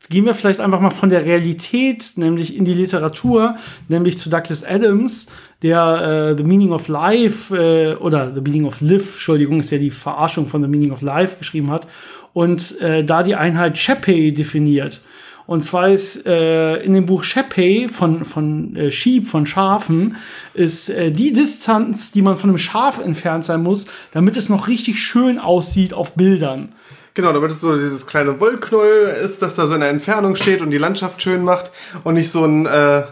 Jetzt 0.00 0.08
gehen 0.08 0.24
wir 0.24 0.34
vielleicht 0.34 0.60
einfach 0.60 0.80
mal 0.80 0.88
von 0.88 1.10
der 1.10 1.26
Realität, 1.26 2.12
nämlich 2.16 2.56
in 2.56 2.64
die 2.64 2.72
Literatur, 2.72 3.56
nämlich 3.88 4.16
zu 4.16 4.30
Douglas 4.30 4.64
Adams, 4.64 5.26
der 5.60 6.30
äh, 6.30 6.36
The 6.38 6.44
Meaning 6.44 6.72
of 6.72 6.88
Life 6.88 7.54
äh, 7.54 7.94
oder 7.94 8.32
The 8.34 8.40
Meaning 8.40 8.64
of 8.64 8.80
Live, 8.80 9.16
Entschuldigung, 9.16 9.60
ist 9.60 9.70
ja 9.70 9.76
die 9.76 9.90
Verarschung 9.90 10.48
von 10.48 10.62
The 10.62 10.68
Meaning 10.68 10.92
of 10.92 11.02
Life 11.02 11.36
geschrieben 11.36 11.70
hat 11.70 11.86
und 12.32 12.80
äh, 12.80 13.04
da 13.04 13.22
die 13.22 13.34
Einheit 13.34 13.78
Sheppey 13.78 14.32
definiert. 14.32 15.02
Und 15.46 15.64
zwar 15.64 15.90
ist 15.90 16.24
äh, 16.24 16.76
in 16.82 16.92
dem 16.92 17.06
Buch 17.06 17.24
Sheppey 17.24 17.88
von, 17.88 18.24
von 18.24 18.76
äh, 18.76 18.90
Sheep, 18.90 19.26
von 19.26 19.44
Schafen, 19.44 20.16
ist 20.54 20.88
äh, 20.88 21.10
die 21.10 21.32
Distanz, 21.32 22.12
die 22.12 22.22
man 22.22 22.36
von 22.36 22.50
einem 22.50 22.58
Schaf 22.58 22.98
entfernt 22.98 23.44
sein 23.44 23.62
muss, 23.62 23.86
damit 24.12 24.36
es 24.36 24.48
noch 24.48 24.68
richtig 24.68 25.02
schön 25.02 25.38
aussieht 25.38 25.94
auf 25.94 26.14
Bildern. 26.14 26.74
Genau, 27.14 27.32
damit 27.32 27.50
es 27.50 27.60
so 27.60 27.76
dieses 27.76 28.06
kleine 28.06 28.40
Wollknäuel 28.40 29.08
ist, 29.22 29.42
das 29.42 29.56
da 29.56 29.66
so 29.66 29.74
in 29.74 29.80
der 29.80 29.90
Entfernung 29.90 30.36
steht 30.36 30.62
und 30.62 30.70
die 30.70 30.78
Landschaft 30.78 31.20
schön 31.20 31.44
macht 31.44 31.72
und 32.04 32.14
nicht 32.14 32.30
so 32.30 32.44
ein 32.44 32.64
äh, 32.64 33.02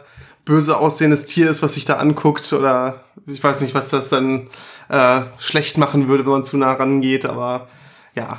böse 0.47 0.79
aussehendes 0.79 1.27
Tier 1.27 1.50
ist, 1.50 1.62
was 1.62 1.75
sich 1.75 1.85
da 1.85 1.97
anguckt 1.97 2.50
oder 2.53 3.05
ich 3.27 3.43
weiß 3.43 3.61
nicht, 3.61 3.75
was 3.75 3.91
das 3.91 4.09
dann 4.09 4.49
äh, 4.89 5.21
schlecht 5.39 5.77
machen 5.77 6.09
würde, 6.09 6.25
wenn 6.25 6.33
man 6.33 6.45
zu 6.45 6.57
nah 6.57 6.73
rangeht, 6.73 7.27
aber 7.27 7.69
ja. 8.17 8.39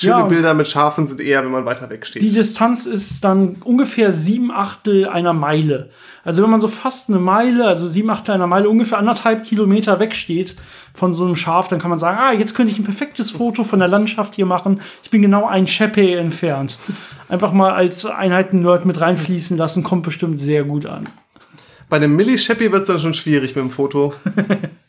Schöne 0.00 0.12
ja, 0.12 0.26
Bilder 0.26 0.54
mit 0.54 0.68
Schafen 0.68 1.08
sind 1.08 1.20
eher, 1.20 1.42
wenn 1.42 1.50
man 1.50 1.64
weiter 1.64 1.90
weg 1.90 2.06
steht. 2.06 2.22
Die 2.22 2.32
Distanz 2.32 2.86
ist 2.86 3.24
dann 3.24 3.56
ungefähr 3.64 4.12
sieben 4.12 4.52
Achtel 4.52 5.08
einer 5.08 5.32
Meile. 5.32 5.90
Also 6.22 6.40
wenn 6.44 6.50
man 6.50 6.60
so 6.60 6.68
fast 6.68 7.08
eine 7.08 7.18
Meile, 7.18 7.66
also 7.66 7.88
sieben 7.88 8.08
Achtel 8.08 8.32
einer 8.36 8.46
Meile, 8.46 8.68
ungefähr 8.68 8.98
anderthalb 8.98 9.42
Kilometer 9.42 9.98
wegsteht 9.98 10.54
von 10.94 11.12
so 11.14 11.24
einem 11.24 11.34
Schaf, 11.34 11.66
dann 11.66 11.80
kann 11.80 11.90
man 11.90 11.98
sagen, 11.98 12.16
ah, 12.16 12.32
jetzt 12.32 12.54
könnte 12.54 12.72
ich 12.72 12.78
ein 12.78 12.84
perfektes 12.84 13.32
Foto 13.32 13.64
von 13.64 13.80
der 13.80 13.88
Landschaft 13.88 14.36
hier 14.36 14.46
machen. 14.46 14.80
Ich 15.02 15.10
bin 15.10 15.20
genau 15.20 15.48
ein 15.48 15.66
Sheppey 15.66 16.14
entfernt. 16.14 16.78
Einfach 17.28 17.52
mal 17.52 17.72
als 17.72 18.06
Einheiten-Nerd 18.06 18.86
mit 18.86 19.00
reinfließen 19.00 19.56
lassen, 19.56 19.82
kommt 19.82 20.04
bestimmt 20.04 20.38
sehr 20.38 20.62
gut 20.62 20.86
an. 20.86 21.08
Bei 21.88 21.98
dem 21.98 22.14
Millishappy 22.14 22.70
wird 22.70 22.82
es 22.82 22.88
dann 22.88 23.00
schon 23.00 23.14
schwierig 23.14 23.56
mit 23.56 23.64
dem 23.64 23.72
Foto. 23.72 24.14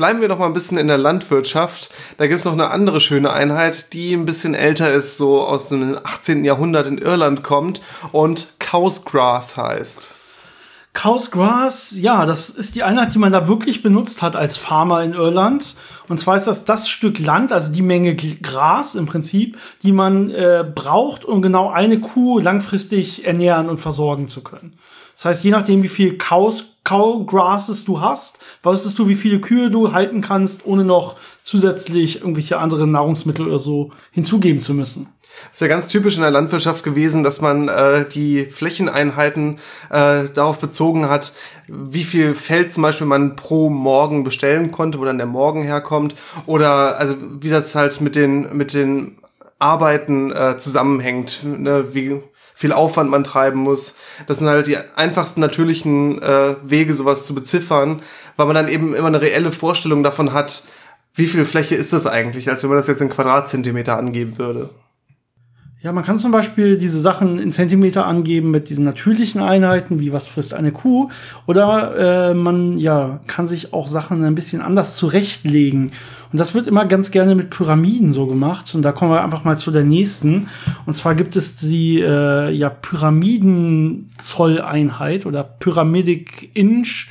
Bleiben 0.00 0.22
wir 0.22 0.28
noch 0.28 0.38
mal 0.38 0.46
ein 0.46 0.54
bisschen 0.54 0.78
in 0.78 0.88
der 0.88 0.96
Landwirtschaft. 0.96 1.90
Da 2.16 2.26
gibt 2.26 2.38
es 2.38 2.46
noch 2.46 2.54
eine 2.54 2.70
andere 2.70 3.00
schöne 3.00 3.34
Einheit, 3.34 3.92
die 3.92 4.14
ein 4.14 4.24
bisschen 4.24 4.54
älter 4.54 4.90
ist, 4.90 5.18
so 5.18 5.42
aus 5.42 5.68
dem 5.68 5.98
18. 6.02 6.42
Jahrhundert 6.42 6.86
in 6.86 6.96
Irland 6.96 7.42
kommt 7.42 7.82
und 8.10 8.54
Cow's 8.58 9.04
Grass 9.04 9.58
heißt. 9.58 10.14
Cow's 10.94 11.30
Grass, 11.30 11.94
ja, 12.00 12.24
das 12.24 12.48
ist 12.48 12.76
die 12.76 12.82
Einheit, 12.82 13.12
die 13.12 13.18
man 13.18 13.30
da 13.30 13.46
wirklich 13.46 13.82
benutzt 13.82 14.22
hat 14.22 14.36
als 14.36 14.56
Farmer 14.56 15.02
in 15.02 15.12
Irland. 15.12 15.76
Und 16.08 16.18
zwar 16.18 16.36
ist 16.36 16.46
das 16.46 16.64
das 16.64 16.88
Stück 16.88 17.18
Land, 17.18 17.52
also 17.52 17.70
die 17.70 17.82
Menge 17.82 18.16
Gras 18.16 18.94
im 18.94 19.04
Prinzip, 19.04 19.58
die 19.82 19.92
man 19.92 20.30
äh, 20.30 20.64
braucht, 20.74 21.26
um 21.26 21.42
genau 21.42 21.68
eine 21.68 22.00
Kuh 22.00 22.38
langfristig 22.38 23.26
ernähren 23.26 23.68
und 23.68 23.82
versorgen 23.82 24.28
zu 24.28 24.42
können. 24.42 24.78
Das 25.14 25.26
heißt, 25.26 25.44
je 25.44 25.50
nachdem, 25.50 25.82
wie 25.82 25.88
viel 25.88 26.16
Cows, 26.16 26.78
Cow 26.90 27.24
Grasses 27.24 27.84
du 27.84 28.00
hast, 28.00 28.40
weißt 28.64 28.98
du, 28.98 29.06
wie 29.06 29.14
viele 29.14 29.40
Kühe 29.40 29.70
du 29.70 29.92
halten 29.92 30.22
kannst, 30.22 30.66
ohne 30.66 30.82
noch 30.82 31.18
zusätzlich 31.44 32.20
irgendwelche 32.20 32.58
anderen 32.58 32.90
Nahrungsmittel 32.90 33.46
oder 33.46 33.60
so 33.60 33.92
hinzugeben 34.10 34.60
zu 34.60 34.74
müssen. 34.74 35.06
Das 35.44 35.52
ist 35.52 35.60
ja 35.60 35.68
ganz 35.68 35.86
typisch 35.86 36.16
in 36.16 36.22
der 36.22 36.32
Landwirtschaft 36.32 36.82
gewesen, 36.82 37.22
dass 37.22 37.40
man 37.40 37.68
äh, 37.68 38.08
die 38.08 38.44
Flächeneinheiten 38.46 39.60
äh, 39.90 40.24
darauf 40.34 40.58
bezogen 40.58 41.08
hat, 41.08 41.32
wie 41.68 42.02
viel 42.02 42.34
Feld 42.34 42.72
zum 42.72 42.82
Beispiel 42.82 43.06
man 43.06 43.36
pro 43.36 43.70
Morgen 43.70 44.24
bestellen 44.24 44.72
konnte, 44.72 44.98
wo 44.98 45.04
dann 45.04 45.18
der 45.18 45.28
Morgen 45.28 45.62
herkommt, 45.62 46.16
oder 46.46 46.98
also 46.98 47.14
wie 47.40 47.50
das 47.50 47.72
halt 47.76 48.00
mit 48.00 48.16
den 48.16 48.56
mit 48.56 48.74
den 48.74 49.16
Arbeiten 49.60 50.32
äh, 50.32 50.56
zusammenhängt, 50.56 51.44
ne? 51.44 51.94
wie 51.94 52.20
viel 52.60 52.74
Aufwand 52.74 53.08
man 53.08 53.24
treiben 53.24 53.58
muss. 53.58 53.96
Das 54.26 54.38
sind 54.38 54.46
halt 54.46 54.66
die 54.66 54.76
einfachsten 54.76 55.40
natürlichen 55.40 56.20
äh, 56.20 56.56
Wege, 56.62 56.92
sowas 56.92 57.24
zu 57.24 57.34
beziffern, 57.34 58.02
weil 58.36 58.44
man 58.44 58.54
dann 58.54 58.68
eben 58.68 58.94
immer 58.94 59.06
eine 59.06 59.22
reelle 59.22 59.50
Vorstellung 59.50 60.02
davon 60.02 60.34
hat, 60.34 60.64
wie 61.14 61.26
viel 61.26 61.46
Fläche 61.46 61.74
ist 61.74 61.94
das 61.94 62.06
eigentlich, 62.06 62.50
als 62.50 62.62
wenn 62.62 62.68
man 62.68 62.76
das 62.76 62.86
jetzt 62.86 63.00
in 63.00 63.08
Quadratzentimeter 63.08 63.96
angeben 63.96 64.36
würde. 64.36 64.68
Ja, 65.82 65.92
man 65.92 66.04
kann 66.04 66.18
zum 66.18 66.30
Beispiel 66.30 66.76
diese 66.76 67.00
Sachen 67.00 67.38
in 67.38 67.52
Zentimeter 67.52 68.04
angeben 68.04 68.50
mit 68.50 68.68
diesen 68.68 68.84
natürlichen 68.84 69.40
Einheiten, 69.40 69.98
wie 69.98 70.12
was 70.12 70.28
frisst 70.28 70.52
eine 70.52 70.72
Kuh. 70.72 71.08
Oder 71.46 72.28
äh, 72.30 72.34
man 72.34 72.76
ja 72.76 73.20
kann 73.26 73.48
sich 73.48 73.72
auch 73.72 73.88
Sachen 73.88 74.22
ein 74.22 74.34
bisschen 74.34 74.60
anders 74.60 74.96
zurechtlegen. 74.96 75.92
Und 76.32 76.38
das 76.38 76.54
wird 76.54 76.68
immer 76.68 76.84
ganz 76.84 77.10
gerne 77.10 77.34
mit 77.34 77.48
Pyramiden 77.48 78.12
so 78.12 78.26
gemacht. 78.26 78.74
Und 78.74 78.82
da 78.82 78.92
kommen 78.92 79.10
wir 79.10 79.24
einfach 79.24 79.44
mal 79.44 79.56
zu 79.56 79.70
der 79.70 79.84
nächsten. 79.84 80.48
Und 80.84 80.92
zwar 80.92 81.14
gibt 81.14 81.34
es 81.34 81.56
die 81.56 81.98
äh, 81.98 82.50
ja, 82.50 82.68
Pyramidenzolleinheit 82.68 85.24
oder 85.24 85.44
Pyramidic 85.44 86.50
Inch 86.52 87.08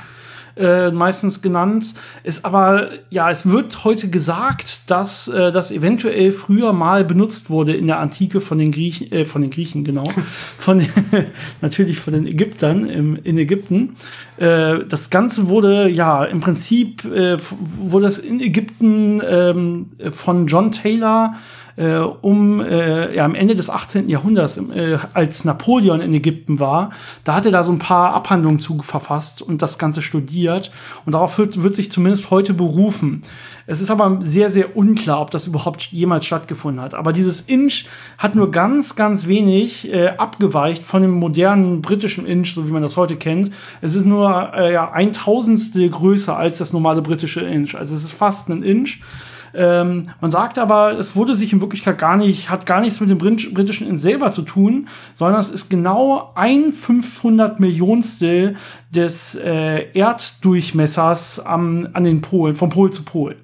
äh, 0.60 0.90
meistens 0.90 1.42
genannt. 1.42 1.94
Ist 2.22 2.44
aber, 2.44 2.90
ja, 3.10 3.30
es 3.30 3.48
wird 3.50 3.84
heute 3.84 4.08
gesagt, 4.08 4.90
dass 4.90 5.28
äh, 5.28 5.50
das 5.52 5.72
eventuell 5.72 6.32
früher 6.32 6.72
mal 6.72 7.04
benutzt 7.04 7.50
wurde 7.50 7.74
in 7.74 7.86
der 7.86 7.98
Antike 7.98 8.40
von 8.40 8.58
den 8.58 8.70
Griechen, 8.70 9.10
äh, 9.10 9.24
von 9.24 9.42
den 9.42 9.50
Griechen, 9.50 9.84
genau. 9.84 10.04
von 10.58 10.86
natürlich 11.60 11.98
von 11.98 12.12
den 12.12 12.26
Ägyptern 12.26 12.88
im, 12.88 13.16
in 13.22 13.38
Ägypten. 13.38 13.96
Äh, 14.36 14.80
das 14.88 15.10
Ganze 15.10 15.48
wurde, 15.48 15.88
ja, 15.88 16.24
im 16.24 16.40
Prinzip 16.40 17.04
äh, 17.04 17.38
wurde 17.78 18.06
es 18.06 18.18
in 18.18 18.40
Ägypten 18.40 19.22
ähm, 19.26 19.86
von 20.12 20.46
John 20.46 20.70
Taylor 20.70 21.34
äh, 21.76 21.96
um 21.96 22.60
äh, 22.60 23.14
ja, 23.14 23.24
am 23.24 23.34
Ende 23.34 23.56
des 23.56 23.70
18. 23.70 24.08
Jahrhunderts, 24.08 24.58
äh, 24.58 24.98
als 25.14 25.44
Napoleon 25.44 26.00
in 26.00 26.14
Ägypten 26.14 26.60
war, 26.60 26.90
da 27.24 27.34
hat 27.34 27.46
er 27.46 27.52
da 27.52 27.64
so 27.64 27.72
ein 27.72 27.78
paar 27.78 28.12
Abhandlungen 28.14 28.58
zu 28.58 28.78
verfasst 28.82 29.42
und 29.42 29.62
das 29.62 29.78
Ganze 29.78 30.02
studiert. 30.02 30.70
Und 31.06 31.14
darauf 31.14 31.38
wird, 31.38 31.62
wird 31.62 31.74
sich 31.74 31.90
zumindest 31.90 32.30
heute 32.30 32.54
berufen. 32.54 33.22
Es 33.66 33.80
ist 33.80 33.90
aber 33.92 34.18
sehr, 34.20 34.50
sehr 34.50 34.76
unklar, 34.76 35.20
ob 35.20 35.30
das 35.30 35.46
überhaupt 35.46 35.92
jemals 35.92 36.26
stattgefunden 36.26 36.82
hat. 36.82 36.94
Aber 36.94 37.12
dieses 37.12 37.42
Inch 37.42 37.84
hat 38.18 38.34
nur 38.34 38.50
ganz, 38.50 38.96
ganz 38.96 39.28
wenig 39.28 39.92
äh, 39.92 40.08
abgeweicht 40.08 40.84
von 40.84 41.02
dem 41.02 41.12
modernen 41.12 41.80
britischen 41.80 42.26
Inch, 42.26 42.52
so 42.54 42.66
wie 42.66 42.72
man 42.72 42.82
das 42.82 42.96
heute 42.96 43.14
kennt. 43.14 43.52
Es 43.80 43.94
ist 43.94 44.06
nur 44.06 44.52
äh, 44.56 44.72
ja, 44.72 44.90
ein 44.90 45.12
Tausendstel 45.12 45.88
größer 45.88 46.36
als 46.36 46.58
das 46.58 46.72
normale 46.72 47.00
britische 47.00 47.42
Inch. 47.42 47.76
Also 47.76 47.94
es 47.94 48.02
ist 48.02 48.12
fast 48.12 48.48
ein 48.48 48.64
Inch. 48.64 48.98
Ähm, 49.54 50.04
man 50.20 50.30
sagt 50.30 50.58
aber, 50.58 50.98
es 50.98 51.16
wurde 51.16 51.34
sich 51.34 51.52
in 51.52 51.60
Wirklichkeit 51.60 51.98
gar 51.98 52.16
nicht, 52.16 52.50
hat 52.50 52.66
gar 52.66 52.80
nichts 52.80 53.00
mit 53.00 53.10
dem 53.10 53.18
britischen 53.18 53.86
Inn 53.86 53.96
selber 53.96 54.32
zu 54.32 54.42
tun, 54.42 54.88
sondern 55.14 55.40
es 55.40 55.50
ist 55.50 55.68
genau 55.68 56.32
ein 56.34 56.72
500 56.72 57.60
Millionstel 57.60 58.56
des 58.94 59.34
äh, 59.34 59.86
Erddurchmessers 59.92 61.44
am, 61.44 61.88
an 61.92 62.04
den 62.04 62.20
Polen, 62.20 62.54
vom 62.54 62.70
Pol 62.70 62.90
zu 62.92 63.02
Pol. 63.02 63.36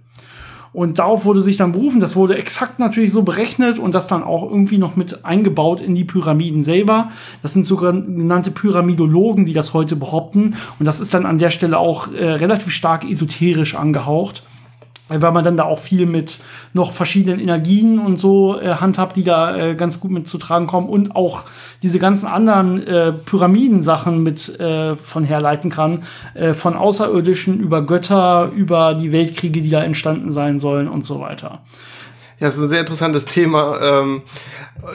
Und 0.77 0.99
darauf 0.99 1.25
wurde 1.25 1.41
sich 1.41 1.57
dann 1.57 1.73
berufen. 1.73 2.01
Das 2.01 2.17
wurde 2.17 2.37
exakt 2.37 2.79
natürlich 2.79 3.11
so 3.11 3.23
berechnet 3.23 3.79
und 3.79 3.95
das 3.95 4.09
dann 4.09 4.23
auch 4.23 4.43
irgendwie 4.43 4.77
noch 4.77 4.95
mit 4.95 5.25
eingebaut 5.25 5.81
in 5.81 5.95
die 5.95 6.05
Pyramiden 6.05 6.63
selber. 6.63 7.11
Das 7.41 7.55
sind 7.55 7.65
sogenannte 7.65 8.51
Pyramidologen, 8.51 9.47
die 9.47 9.55
das 9.55 9.73
heute 9.73 9.97
behaupten. 9.97 10.55
Und 10.79 10.85
das 10.85 11.01
ist 11.01 11.15
dann 11.15 11.25
an 11.25 11.39
der 11.39 11.49
Stelle 11.49 11.79
auch 11.79 12.13
äh, 12.13 12.33
relativ 12.33 12.75
stark 12.75 13.09
esoterisch 13.09 13.75
angehaucht 13.75 14.43
weil 15.09 15.33
man 15.33 15.45
dann 15.45 15.57
da 15.57 15.65
auch 15.65 15.79
viel 15.79 16.07
mit 16.07 16.41
noch 16.73 16.93
verschiedenen 16.93 17.39
Energien 17.39 17.99
und 17.99 18.19
so 18.19 18.61
äh, 18.61 18.75
handhabt, 18.75 19.17
die 19.17 19.25
da 19.25 19.57
äh, 19.57 19.75
ganz 19.75 20.01
gut 20.01 20.11
mit 20.11 20.27
zu 20.27 20.39
tragen 20.39 20.67
kommen 20.67 20.89
und 20.89 21.15
auch 21.15 21.45
diese 21.83 21.99
ganzen 21.99 22.27
anderen 22.27 22.85
äh, 22.87 23.13
Pyramidensachen 23.13 24.23
mit 24.23 24.59
äh, 24.59 24.97
von 24.97 25.25
herleiten 25.25 25.71
kann, 25.71 26.03
äh, 26.35 26.55
von 26.55 26.77
Außerirdischen 26.77 27.61
über 27.61 27.83
Götter, 27.83 28.51
über 28.55 28.95
die 28.95 29.13
Weltkriege, 29.13 29.63
die 29.63 29.71
da 29.71 29.83
entstanden 29.83 30.33
sein 30.33 30.59
sollen 30.59 30.89
und 30.89 31.05
so 31.05 31.21
weiter. 31.21 31.61
Ja, 32.38 32.49
das 32.49 32.57
ist 32.57 32.64
ein 32.64 32.69
sehr 32.69 32.81
interessantes 32.81 33.25
Thema. 33.25 33.81
Ähm, 33.81 34.23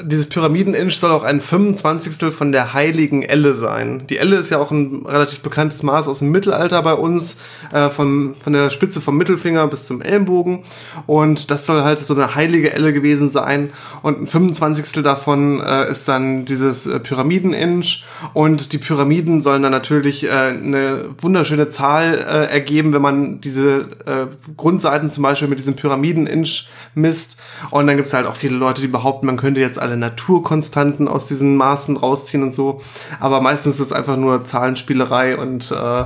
dieses 0.04 0.30
Pyramiden-Inch 0.30 0.94
soll 0.94 1.12
auch 1.12 1.24
ein 1.24 1.42
25. 1.42 2.32
von 2.32 2.52
der 2.52 2.76
heiligen 2.76 3.24
Elle 3.24 3.54
sein. 3.54 4.06
Die 4.12 4.18
Elle 4.18 4.36
ist 4.36 4.52
ja 4.52 4.60
auch 4.60 4.70
ein 4.70 5.08
relativ 5.08 5.42
bekanntes 5.42 5.82
Maß 5.82 6.08
aus 6.08 6.20
dem 6.20 6.30
Mittelalter 6.30 6.84
bei 6.84 6.94
uns, 6.94 7.42
äh, 7.72 7.90
von, 7.90 8.36
von 8.40 8.54
der 8.54 8.70
Spitze 8.70 9.02
vom 9.02 9.18
Mittelfinger 9.18 9.68
bis 9.68 9.88
zum 9.88 10.04
Ellenbogen. 10.04 10.60
Und 11.08 11.50
das 11.50 11.66
soll 11.66 11.82
halt 11.82 11.98
so 11.98 12.14
eine 12.14 12.36
heilige 12.36 12.74
Elle 12.74 12.94
gewesen 12.94 13.32
sein. 13.32 13.72
Und 14.04 14.22
ein 14.22 14.28
25. 14.28 15.02
davon 15.04 15.62
äh, 15.62 15.90
ist 15.90 16.08
dann 16.08 16.46
dieses 16.46 16.86
äh, 16.86 17.00
Pyramiden-Inch. 17.00 18.06
Und 18.36 18.72
die 18.72 18.78
Pyramiden 18.78 19.42
sollen 19.42 19.64
dann 19.64 19.72
natürlich 19.72 20.26
äh, 20.26 20.30
eine 20.30 21.06
wunderschöne 21.18 21.70
Zahl 21.70 22.14
äh, 22.14 22.54
ergeben, 22.54 22.94
wenn 22.94 23.02
man 23.02 23.42
diese 23.42 23.88
äh, 24.06 24.28
Grundseiten 24.56 25.10
zum 25.10 25.24
Beispiel 25.24 25.48
mit 25.48 25.58
diesem 25.58 25.76
Pyramiden-Inch 25.76 26.68
misst 26.94 27.31
ist. 27.32 27.40
Und 27.70 27.88
dann 27.88 27.96
gibt 27.96 28.08
es 28.08 28.14
halt 28.14 28.26
auch 28.26 28.36
viele 28.36 28.56
Leute, 28.56 28.82
die 28.82 28.88
behaupten, 28.88 29.26
man 29.26 29.38
könnte 29.38 29.60
jetzt 29.60 29.80
alle 29.80 29.98
Naturkonstanten 29.98 31.08
aus 31.08 31.28
diesen 31.28 31.56
Maßen 31.56 31.98
rausziehen 31.98 32.44
und 32.44 32.54
so. 32.54 32.82
Aber 33.20 33.42
meistens 33.42 33.76
ist 33.76 33.82
es 33.82 33.94
einfach 33.94 34.18
nur 34.18 34.44
Zahlenspielerei 34.44 35.38
und 35.38 35.72
äh, 35.72 36.06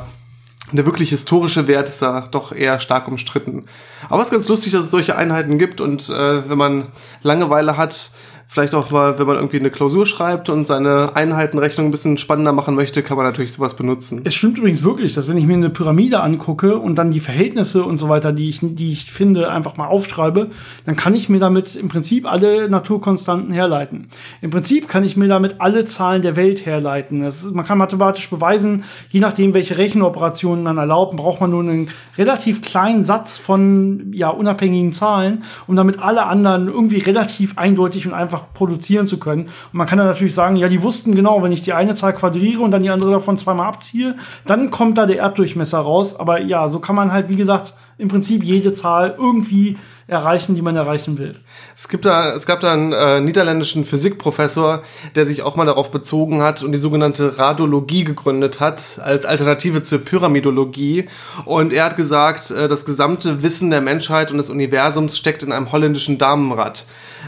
der 0.71 0.85
wirklich 0.85 1.09
historische 1.09 1.67
Wert 1.67 1.89
ist 1.89 2.01
da 2.01 2.21
doch 2.21 2.51
eher 2.51 2.79
stark 2.79 3.07
umstritten. 3.07 3.65
Aber 4.09 4.21
es 4.21 4.29
ist 4.29 4.33
ganz 4.33 4.49
lustig, 4.49 4.73
dass 4.73 4.85
es 4.85 4.91
solche 4.91 5.15
Einheiten 5.15 5.57
gibt 5.57 5.79
und 5.79 6.09
äh, 6.09 6.49
wenn 6.49 6.57
man 6.57 6.87
Langeweile 7.21 7.77
hat, 7.77 8.11
Vielleicht 8.47 8.75
auch 8.75 8.89
mal, 8.91 9.19
wenn 9.19 9.27
man 9.27 9.35
irgendwie 9.35 9.59
eine 9.59 9.69
Klausur 9.69 10.05
schreibt 10.05 10.49
und 10.49 10.65
seine 10.65 11.15
Einheitenrechnung 11.15 11.87
ein 11.87 11.91
bisschen 11.91 12.17
spannender 12.17 12.53
machen 12.53 12.75
möchte, 12.75 13.03
kann 13.03 13.17
man 13.17 13.25
natürlich 13.25 13.51
sowas 13.51 13.75
benutzen. 13.75 14.21
Es 14.23 14.35
stimmt 14.35 14.57
übrigens 14.57 14.83
wirklich, 14.83 15.13
dass 15.13 15.27
wenn 15.27 15.37
ich 15.37 15.45
mir 15.45 15.55
eine 15.55 15.69
Pyramide 15.69 16.21
angucke 16.21 16.77
und 16.77 16.95
dann 16.95 17.11
die 17.11 17.19
Verhältnisse 17.19 17.83
und 17.83 17.97
so 17.97 18.07
weiter, 18.07 18.31
die 18.31 18.49
ich, 18.49 18.59
die 18.61 18.91
ich 18.91 19.11
finde, 19.11 19.49
einfach 19.49 19.75
mal 19.77 19.87
aufschreibe, 19.87 20.51
dann 20.85 20.95
kann 20.95 21.15
ich 21.15 21.27
mir 21.27 21.39
damit 21.39 21.75
im 21.75 21.89
Prinzip 21.89 22.31
alle 22.31 22.69
Naturkonstanten 22.69 23.51
herleiten. 23.51 24.07
Im 24.41 24.51
Prinzip 24.51 24.87
kann 24.87 25.03
ich 25.03 25.17
mir 25.17 25.27
damit 25.27 25.55
alle 25.59 25.83
Zahlen 25.83 26.21
der 26.21 26.35
Welt 26.35 26.65
herleiten. 26.65 27.23
Ist, 27.23 27.53
man 27.53 27.65
kann 27.65 27.77
mathematisch 27.77 28.29
beweisen, 28.29 28.83
je 29.09 29.19
nachdem, 29.19 29.53
welche 29.53 29.77
Rechenoperationen 29.77 30.63
man 30.63 30.77
erlaubt, 30.77 31.15
braucht 31.17 31.41
man 31.41 31.49
nur 31.49 31.61
einen 31.61 31.89
relativ 32.17 32.61
kleinen 32.61 33.03
Satz 33.03 33.37
von 33.37 34.13
ja, 34.13 34.29
unabhängigen 34.29 34.93
Zahlen, 34.93 35.43
um 35.67 35.75
damit 35.75 35.99
alle 35.99 36.25
anderen 36.25 36.67
irgendwie 36.67 36.99
relativ 36.99 37.57
eindeutig 37.57 38.07
und 38.07 38.13
einfach 38.13 38.34
einfach 38.35 38.53
produzieren 38.53 39.07
zu 39.07 39.19
können. 39.19 39.43
Und 39.45 39.73
man 39.73 39.87
kann 39.87 39.97
dann 39.97 40.07
natürlich 40.07 40.33
sagen, 40.33 40.55
ja, 40.55 40.67
die 40.67 40.83
wussten 40.83 41.15
genau, 41.15 41.41
wenn 41.43 41.51
ich 41.51 41.61
die 41.61 41.73
eine 41.73 41.95
Zahl 41.95 42.13
quadriere 42.13 42.61
und 42.61 42.71
dann 42.71 42.83
die 42.83 42.89
andere 42.89 43.11
davon 43.11 43.37
zweimal 43.37 43.67
abziehe, 43.67 44.15
dann 44.45 44.69
kommt 44.69 44.97
da 44.97 45.05
der 45.05 45.19
Erddurchmesser 45.19 45.79
raus. 45.79 46.19
Aber 46.19 46.41
ja, 46.41 46.67
so 46.67 46.79
kann 46.79 46.95
man 46.95 47.11
halt, 47.11 47.29
wie 47.29 47.35
gesagt, 47.35 47.73
im 47.97 48.09
Prinzip 48.09 48.43
jede 48.43 48.73
Zahl 48.73 49.15
irgendwie 49.17 49.77
erreichen, 50.07 50.53
die 50.53 50.61
man 50.61 50.75
erreichen 50.75 51.17
will. 51.17 51.35
Es, 51.75 51.87
gibt 51.87 52.05
da, 52.05 52.35
es 52.35 52.45
gab 52.45 52.59
da 52.59 52.73
einen 52.73 52.91
äh, 52.93 53.21
niederländischen 53.21 53.85
Physikprofessor, 53.85 54.83
der 55.15 55.25
sich 55.25 55.41
auch 55.41 55.55
mal 55.55 55.65
darauf 55.65 55.89
bezogen 55.89 56.43
hat 56.43 56.61
und 56.61 56.73
die 56.73 56.77
sogenannte 56.77 57.39
Radologie 57.39 58.03
gegründet 58.03 58.59
hat, 58.59 58.99
als 59.01 59.25
Alternative 59.25 59.81
zur 59.81 59.99
Pyramidologie. 59.99 61.07
Und 61.45 61.73
er 61.73 61.85
hat 61.85 61.95
gesagt, 61.95 62.51
äh, 62.51 62.67
das 62.67 62.85
gesamte 62.85 63.41
Wissen 63.41 63.71
der 63.71 63.81
Menschheit 63.81 64.29
und 64.29 64.37
des 64.37 64.49
Universums 64.49 65.17
steckt 65.17 65.41
in 65.41 65.51
einem 65.51 65.71
holländischen 65.71 66.17
Damenrad 66.17 66.85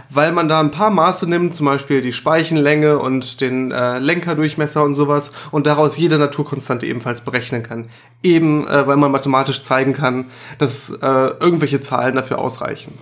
weil 0.09 0.31
man 0.31 0.47
da 0.47 0.59
ein 0.59 0.71
paar 0.71 0.89
Maße 0.89 1.29
nimmt, 1.29 1.55
zum 1.55 1.65
Beispiel 1.65 2.01
die 2.01 2.13
Speichenlänge 2.13 2.99
und 2.99 3.41
den 3.41 3.71
äh, 3.71 3.99
Lenkerdurchmesser 3.99 4.83
und 4.83 4.95
sowas 4.95 5.31
und 5.51 5.67
daraus 5.67 5.97
jede 5.97 6.17
Naturkonstante 6.17 6.85
ebenfalls 6.85 7.21
berechnen 7.21 7.63
kann. 7.63 7.89
Eben, 8.23 8.67
äh, 8.67 8.87
weil 8.87 8.97
man 8.97 9.11
mathematisch 9.11 9.63
zeigen 9.63 9.93
kann, 9.93 10.25
dass 10.57 10.89
äh, 10.89 11.05
irgendwelche 11.39 11.81
Zahlen 11.81 12.15
dafür 12.15 12.39
ausreichen. 12.39 12.97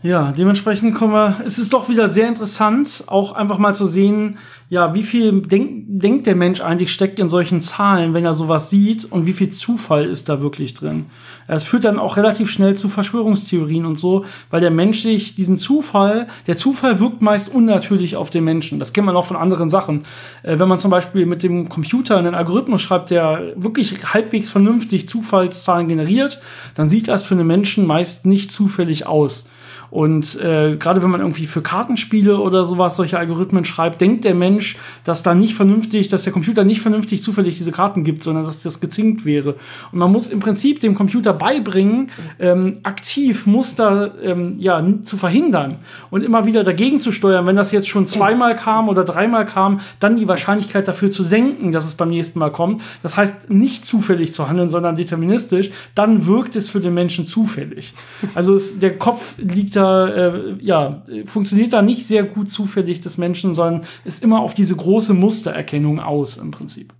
Ja, 0.00 0.30
dementsprechend 0.30 0.94
kommen 0.94 1.12
wir, 1.12 1.40
es 1.44 1.58
ist 1.58 1.72
doch 1.72 1.88
wieder 1.88 2.08
sehr 2.08 2.28
interessant, 2.28 3.02
auch 3.08 3.32
einfach 3.32 3.58
mal 3.58 3.74
zu 3.74 3.84
sehen, 3.84 4.38
ja, 4.70 4.94
wie 4.94 5.02
viel 5.02 5.40
denk, 5.42 5.86
denkt 5.88 6.26
der 6.26 6.36
Mensch 6.36 6.60
eigentlich 6.60 6.92
steckt 6.92 7.18
in 7.18 7.28
solchen 7.28 7.60
Zahlen, 7.62 8.14
wenn 8.14 8.24
er 8.24 8.34
sowas 8.34 8.70
sieht 8.70 9.06
und 9.06 9.26
wie 9.26 9.32
viel 9.32 9.48
Zufall 9.48 10.04
ist 10.04 10.28
da 10.28 10.40
wirklich 10.40 10.74
drin. 10.74 11.06
Es 11.48 11.64
führt 11.64 11.84
dann 11.84 11.98
auch 11.98 12.16
relativ 12.16 12.50
schnell 12.50 12.76
zu 12.76 12.88
Verschwörungstheorien 12.88 13.86
und 13.86 13.98
so, 13.98 14.24
weil 14.50 14.60
der 14.60 14.70
Mensch 14.70 15.00
sich 15.02 15.34
diesen 15.34 15.56
Zufall, 15.56 16.28
der 16.46 16.56
Zufall 16.56 17.00
wirkt 17.00 17.22
meist 17.22 17.52
unnatürlich 17.52 18.14
auf 18.14 18.30
den 18.30 18.44
Menschen. 18.44 18.78
Das 18.78 18.92
kennt 18.92 19.06
man 19.06 19.16
auch 19.16 19.24
von 19.24 19.38
anderen 19.38 19.70
Sachen. 19.70 20.04
Äh, 20.42 20.60
wenn 20.60 20.68
man 20.68 20.78
zum 20.78 20.90
Beispiel 20.90 21.26
mit 21.26 21.42
dem 21.42 21.68
Computer 21.68 22.18
einen 22.18 22.34
Algorithmus 22.36 22.82
schreibt, 22.82 23.10
der 23.10 23.54
wirklich 23.56 23.96
halbwegs 24.12 24.50
vernünftig 24.50 25.08
Zufallszahlen 25.08 25.88
generiert, 25.88 26.40
dann 26.74 26.88
sieht 26.88 27.08
das 27.08 27.24
für 27.24 27.34
einen 27.34 27.46
Menschen 27.46 27.86
meist 27.86 28.26
nicht 28.26 28.52
zufällig 28.52 29.06
aus. 29.06 29.48
Und 29.90 30.40
äh, 30.40 30.76
gerade 30.76 31.02
wenn 31.02 31.10
man 31.10 31.20
irgendwie 31.20 31.46
für 31.46 31.62
Kartenspiele 31.62 32.38
oder 32.38 32.64
sowas 32.64 32.96
solche 32.96 33.18
Algorithmen 33.18 33.64
schreibt, 33.64 34.00
denkt 34.00 34.24
der 34.24 34.34
Mensch, 34.34 34.76
dass 35.04 35.22
da 35.22 35.34
nicht 35.34 35.54
vernünftig, 35.54 36.08
dass 36.08 36.24
der 36.24 36.32
Computer 36.32 36.64
nicht 36.64 36.80
vernünftig 36.80 37.22
zufällig 37.22 37.56
diese 37.56 37.72
Karten 37.72 38.04
gibt, 38.04 38.22
sondern 38.22 38.44
dass 38.44 38.62
das 38.62 38.80
gezinkt 38.80 39.24
wäre. 39.24 39.54
Und 39.92 39.98
man 39.98 40.12
muss 40.12 40.26
im 40.26 40.40
Prinzip 40.40 40.80
dem 40.80 40.94
Computer 40.94 41.32
beibringen, 41.32 42.10
ähm, 42.38 42.78
aktiv 42.82 43.46
Muster 43.46 44.14
ähm, 44.22 44.56
ja, 44.58 44.84
zu 45.04 45.16
verhindern 45.16 45.76
und 46.10 46.22
immer 46.22 46.44
wieder 46.44 46.64
dagegen 46.64 47.00
zu 47.00 47.12
steuern. 47.12 47.46
Wenn 47.46 47.56
das 47.56 47.72
jetzt 47.72 47.88
schon 47.88 48.06
zweimal 48.06 48.56
kam 48.56 48.88
oder 48.88 49.04
dreimal 49.04 49.46
kam, 49.46 49.80
dann 50.00 50.16
die 50.16 50.28
Wahrscheinlichkeit 50.28 50.86
dafür 50.86 51.10
zu 51.10 51.22
senken, 51.22 51.72
dass 51.72 51.86
es 51.86 51.94
beim 51.94 52.10
nächsten 52.10 52.38
Mal 52.38 52.50
kommt. 52.50 52.82
Das 53.02 53.16
heißt, 53.16 53.50
nicht 53.50 53.86
zufällig 53.86 54.32
zu 54.32 54.48
handeln, 54.48 54.68
sondern 54.68 54.96
deterministisch. 54.96 55.70
Dann 55.94 56.26
wirkt 56.26 56.56
es 56.56 56.68
für 56.68 56.80
den 56.80 56.94
Menschen 56.94 57.24
zufällig. 57.24 57.94
Also 58.34 58.54
es, 58.54 58.78
der 58.78 58.98
Kopf 58.98 59.34
liegt 59.38 59.77
da, 59.78 60.08
äh, 60.08 60.56
ja, 60.60 61.02
funktioniert 61.26 61.72
da 61.72 61.82
nicht 61.82 62.06
sehr 62.06 62.24
gut 62.24 62.50
zufällig 62.50 63.00
des 63.00 63.18
Menschen, 63.18 63.54
sondern 63.54 63.86
ist 64.04 64.22
immer 64.22 64.40
auf 64.40 64.54
diese 64.54 64.76
große 64.76 65.14
Mustererkennung 65.14 66.00
aus 66.00 66.36
im 66.36 66.50
Prinzip. 66.50 66.92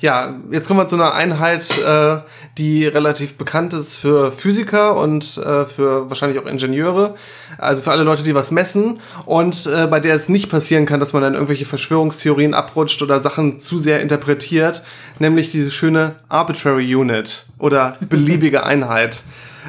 Ja, 0.00 0.40
jetzt 0.50 0.66
kommen 0.66 0.80
wir 0.80 0.86
zu 0.86 0.96
einer 0.96 1.12
Einheit, 1.12 1.78
äh, 1.78 2.18
die 2.56 2.86
relativ 2.86 3.36
bekannt 3.36 3.74
ist 3.74 3.96
für 3.96 4.32
Physiker 4.32 4.96
und 4.96 5.36
äh, 5.36 5.66
für 5.66 6.08
wahrscheinlich 6.08 6.38
auch 6.38 6.46
Ingenieure, 6.46 7.16
also 7.58 7.82
für 7.82 7.90
alle 7.90 8.04
Leute, 8.04 8.22
die 8.22 8.34
was 8.34 8.50
messen 8.50 9.00
und 9.26 9.66
äh, 9.66 9.86
bei 9.88 10.00
der 10.00 10.14
es 10.14 10.30
nicht 10.30 10.48
passieren 10.48 10.86
kann, 10.86 11.00
dass 11.00 11.12
man 11.12 11.22
dann 11.22 11.34
irgendwelche 11.34 11.66
Verschwörungstheorien 11.66 12.54
abrutscht 12.54 13.02
oder 13.02 13.20
Sachen 13.20 13.60
zu 13.60 13.78
sehr 13.78 14.00
interpretiert, 14.00 14.82
nämlich 15.18 15.50
diese 15.50 15.70
schöne 15.70 16.14
Arbitrary 16.28 16.94
Unit 16.94 17.44
oder 17.58 17.98
beliebige 18.00 18.64
Einheit 18.64 19.22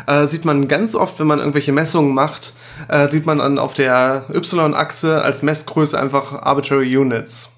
äh, 0.07 0.27
sieht 0.27 0.45
man 0.45 0.67
ganz 0.67 0.95
oft, 0.95 1.19
wenn 1.19 1.27
man 1.27 1.39
irgendwelche 1.39 1.71
Messungen 1.71 2.13
macht, 2.13 2.53
äh, 2.88 3.07
sieht 3.07 3.25
man 3.25 3.39
dann 3.39 3.60
auf 3.60 3.74
der 3.74 4.25
Y-Achse 4.33 5.21
als 5.21 5.43
Messgröße 5.43 6.00
einfach 6.00 6.33
Arbitrary 6.33 6.95
Units. 6.98 7.51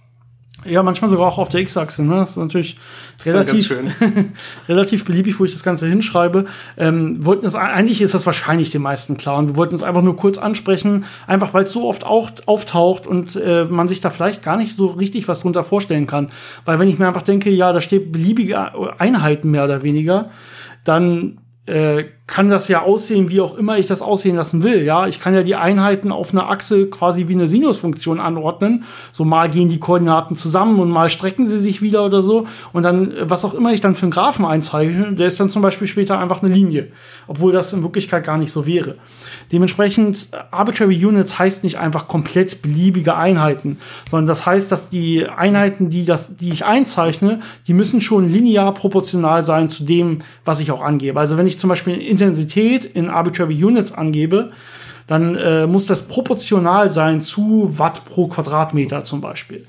Ja, 0.65 0.81
manchmal 0.81 1.09
sogar 1.09 1.27
auch 1.27 1.37
auf 1.37 1.49
der 1.49 1.61
X-Achse. 1.61 2.03
Ne? 2.03 2.15
Das 2.15 2.31
ist 2.31 2.37
natürlich 2.37 2.77
das 3.17 3.27
relativ, 3.27 3.69
ist 3.69 3.83
relativ 4.69 5.05
beliebig, 5.05 5.39
wo 5.39 5.45
ich 5.45 5.51
das 5.51 5.63
Ganze 5.63 5.87
hinschreibe. 5.87 6.45
Ähm, 6.77 7.25
wollten 7.25 7.45
es, 7.45 7.55
eigentlich 7.55 8.01
ist 8.01 8.13
das 8.13 8.25
wahrscheinlich 8.25 8.69
den 8.69 8.81
meisten 8.81 9.17
klar. 9.17 9.37
Und 9.37 9.47
wir 9.49 9.55
wollten 9.55 9.75
es 9.75 9.83
einfach 9.83 10.01
nur 10.01 10.15
kurz 10.15 10.37
ansprechen, 10.37 11.05
einfach 11.27 11.53
weil 11.53 11.65
es 11.65 11.71
so 11.71 11.87
oft 11.87 12.05
auch 12.05 12.31
auftaucht 12.45 13.07
und 13.07 13.35
äh, 13.35 13.65
man 13.65 13.87
sich 13.87 14.01
da 14.01 14.09
vielleicht 14.09 14.41
gar 14.41 14.57
nicht 14.57 14.77
so 14.77 14.87
richtig 14.87 15.27
was 15.27 15.41
drunter 15.41 15.63
vorstellen 15.63 16.07
kann. 16.07 16.29
Weil 16.65 16.79
wenn 16.79 16.87
ich 16.87 16.97
mir 16.97 17.07
einfach 17.07 17.23
denke, 17.23 17.49
ja, 17.49 17.73
da 17.73 17.81
steht 17.81 18.11
beliebige 18.11 18.99
Einheiten 18.99 19.51
mehr 19.51 19.65
oder 19.65 19.83
weniger, 19.83 20.29
dann 20.83 21.39
äh, 21.65 22.05
kann 22.25 22.49
das 22.49 22.69
ja 22.69 22.81
aussehen, 22.81 23.29
wie 23.29 23.41
auch 23.41 23.57
immer 23.57 23.77
ich 23.77 23.87
das 23.87 24.01
aussehen 24.01 24.35
lassen 24.35 24.63
will. 24.63 24.83
Ja, 24.83 25.07
ich 25.07 25.19
kann 25.19 25.35
ja 25.35 25.43
die 25.43 25.55
Einheiten 25.55 26.11
auf 26.11 26.31
einer 26.31 26.49
Achse 26.49 26.87
quasi 26.87 27.27
wie 27.27 27.33
eine 27.33 27.47
Sinusfunktion 27.49 28.19
anordnen. 28.19 28.85
So 29.11 29.25
mal 29.25 29.49
gehen 29.49 29.67
die 29.67 29.79
Koordinaten 29.79 30.35
zusammen 30.35 30.79
und 30.79 30.89
mal 30.89 31.09
strecken 31.09 31.47
sie 31.47 31.59
sich 31.59 31.81
wieder 31.81 32.05
oder 32.05 32.21
so. 32.21 32.47
Und 32.71 32.83
dann, 32.83 33.11
äh, 33.11 33.29
was 33.29 33.43
auch 33.45 33.53
immer 33.53 33.73
ich 33.73 33.81
dann 33.81 33.95
für 33.95 34.03
einen 34.03 34.11
Graphen 34.11 34.45
einzeichne, 34.45 35.13
der 35.13 35.27
ist 35.27 35.39
dann 35.39 35.49
zum 35.49 35.61
Beispiel 35.61 35.87
später 35.87 36.17
einfach 36.17 36.41
eine 36.41 36.53
Linie. 36.53 36.87
Obwohl 37.27 37.51
das 37.51 37.71
in 37.73 37.83
Wirklichkeit 37.83 38.25
gar 38.25 38.37
nicht 38.37 38.51
so 38.51 38.65
wäre. 38.65 38.95
Dementsprechend, 39.51 40.29
äh, 40.31 40.37
Arbitrary 40.51 41.05
Units 41.05 41.37
heißt 41.37 41.63
nicht 41.63 41.77
einfach 41.77 42.07
komplett 42.07 42.61
beliebige 42.61 43.15
Einheiten, 43.15 43.77
sondern 44.09 44.27
das 44.27 44.45
heißt, 44.45 44.71
dass 44.71 44.89
die 44.89 45.27
Einheiten, 45.27 45.89
die, 45.89 46.05
das, 46.05 46.37
die 46.37 46.49
ich 46.49 46.65
einzeichne, 46.65 47.41
die 47.67 47.73
müssen 47.73 47.99
schon 47.99 48.27
linear 48.27 48.73
proportional 48.73 49.43
sein 49.43 49.69
zu 49.69 49.83
dem, 49.83 50.21
was 50.45 50.61
ich 50.61 50.71
auch 50.71 50.81
angebe. 50.81 51.19
Also 51.19 51.37
wenn 51.37 51.47
ich 51.47 51.52
zum 51.57 51.69
Beispiel 51.69 51.95
Intensität 51.95 52.85
in 52.85 53.09
Arbitrary 53.09 53.63
Units 53.63 53.91
angebe, 53.91 54.51
dann 55.07 55.35
äh, 55.35 55.67
muss 55.67 55.85
das 55.85 56.07
proportional 56.07 56.91
sein 56.91 57.21
zu 57.21 57.73
Watt 57.77 58.05
pro 58.05 58.27
Quadratmeter 58.27 59.03
zum 59.03 59.21
Beispiel. 59.21 59.65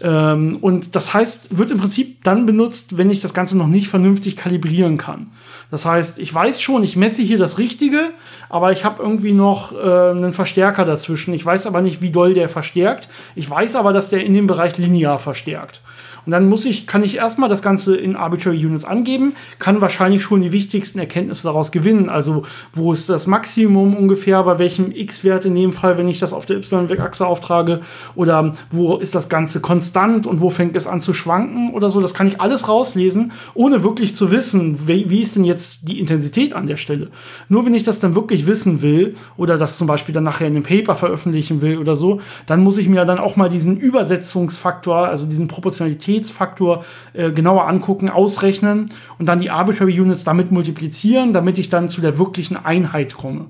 Ähm, 0.00 0.58
und 0.60 0.94
das 0.94 1.12
heißt, 1.12 1.58
wird 1.58 1.70
im 1.70 1.78
Prinzip 1.78 2.22
dann 2.22 2.46
benutzt, 2.46 2.96
wenn 2.96 3.10
ich 3.10 3.20
das 3.20 3.34
Ganze 3.34 3.56
noch 3.56 3.66
nicht 3.66 3.88
vernünftig 3.88 4.36
kalibrieren 4.36 4.96
kann. 4.96 5.32
Das 5.70 5.84
heißt, 5.84 6.18
ich 6.18 6.32
weiß 6.32 6.62
schon, 6.62 6.82
ich 6.82 6.96
messe 6.96 7.22
hier 7.22 7.36
das 7.36 7.58
Richtige, 7.58 8.10
aber 8.48 8.72
ich 8.72 8.84
habe 8.84 9.02
irgendwie 9.02 9.32
noch 9.32 9.72
äh, 9.72 10.10
einen 10.10 10.32
Verstärker 10.32 10.84
dazwischen. 10.84 11.34
Ich 11.34 11.44
weiß 11.44 11.66
aber 11.66 11.82
nicht, 11.82 12.00
wie 12.00 12.10
doll 12.10 12.32
der 12.32 12.48
verstärkt. 12.48 13.08
Ich 13.34 13.48
weiß 13.50 13.76
aber, 13.76 13.92
dass 13.92 14.08
der 14.08 14.24
in 14.24 14.32
dem 14.32 14.46
Bereich 14.46 14.78
linear 14.78 15.18
verstärkt. 15.18 15.82
Und 16.28 16.32
dann 16.32 16.46
muss 16.46 16.66
ich, 16.66 16.86
kann 16.86 17.02
ich 17.02 17.16
erstmal 17.16 17.48
das 17.48 17.62
Ganze 17.62 17.96
in 17.96 18.14
Arbitrary 18.14 18.66
Units 18.66 18.84
angeben, 18.84 19.32
kann 19.58 19.80
wahrscheinlich 19.80 20.22
schon 20.22 20.42
die 20.42 20.52
wichtigsten 20.52 20.98
Erkenntnisse 20.98 21.44
daraus 21.44 21.72
gewinnen. 21.72 22.10
Also, 22.10 22.42
wo 22.74 22.92
ist 22.92 23.08
das 23.08 23.26
Maximum 23.26 23.96
ungefähr, 23.96 24.42
bei 24.42 24.58
welchem 24.58 24.92
X-Wert 24.92 25.46
in 25.46 25.54
dem 25.54 25.72
Fall, 25.72 25.96
wenn 25.96 26.06
ich 26.06 26.18
das 26.18 26.34
auf 26.34 26.44
der 26.44 26.58
Y-Achse 26.58 27.26
auftrage, 27.26 27.80
oder 28.14 28.52
wo 28.70 28.96
ist 28.96 29.14
das 29.14 29.30
Ganze 29.30 29.62
konstant 29.62 30.26
und 30.26 30.42
wo 30.42 30.50
fängt 30.50 30.76
es 30.76 30.86
an 30.86 31.00
zu 31.00 31.14
schwanken 31.14 31.72
oder 31.72 31.88
so. 31.88 32.02
Das 32.02 32.12
kann 32.12 32.26
ich 32.26 32.42
alles 32.42 32.68
rauslesen, 32.68 33.32
ohne 33.54 33.82
wirklich 33.82 34.14
zu 34.14 34.30
wissen, 34.30 34.86
wie, 34.86 35.22
ist 35.22 35.34
denn 35.34 35.44
jetzt 35.44 35.88
die 35.88 35.98
Intensität 35.98 36.52
an 36.52 36.66
der 36.66 36.76
Stelle. 36.76 37.08
Nur 37.48 37.64
wenn 37.64 37.72
ich 37.72 37.84
das 37.84 38.00
dann 38.00 38.14
wirklich 38.14 38.46
wissen 38.46 38.82
will 38.82 39.14
oder 39.38 39.56
das 39.56 39.78
zum 39.78 39.86
Beispiel 39.86 40.12
dann 40.14 40.24
nachher 40.24 40.46
in 40.46 40.56
einem 40.56 40.64
Paper 40.64 40.94
veröffentlichen 40.94 41.62
will 41.62 41.78
oder 41.78 41.96
so, 41.96 42.20
dann 42.44 42.62
muss 42.62 42.76
ich 42.76 42.90
mir 42.90 43.06
dann 43.06 43.18
auch 43.18 43.36
mal 43.36 43.48
diesen 43.48 43.78
Übersetzungsfaktor, 43.78 45.08
also 45.08 45.26
diesen 45.26 45.48
Proportionalität 45.48 46.17
Qualitätsfaktor 46.18 46.84
äh, 47.12 47.30
genauer 47.30 47.66
angucken, 47.66 48.10
ausrechnen 48.10 48.90
und 49.18 49.26
dann 49.26 49.40
die 49.40 49.50
Arbitrary 49.50 50.00
Units 50.00 50.24
damit 50.24 50.50
multiplizieren, 50.50 51.32
damit 51.32 51.58
ich 51.58 51.68
dann 51.68 51.88
zu 51.88 52.00
der 52.00 52.18
wirklichen 52.18 52.56
Einheit 52.56 53.14
komme. 53.14 53.46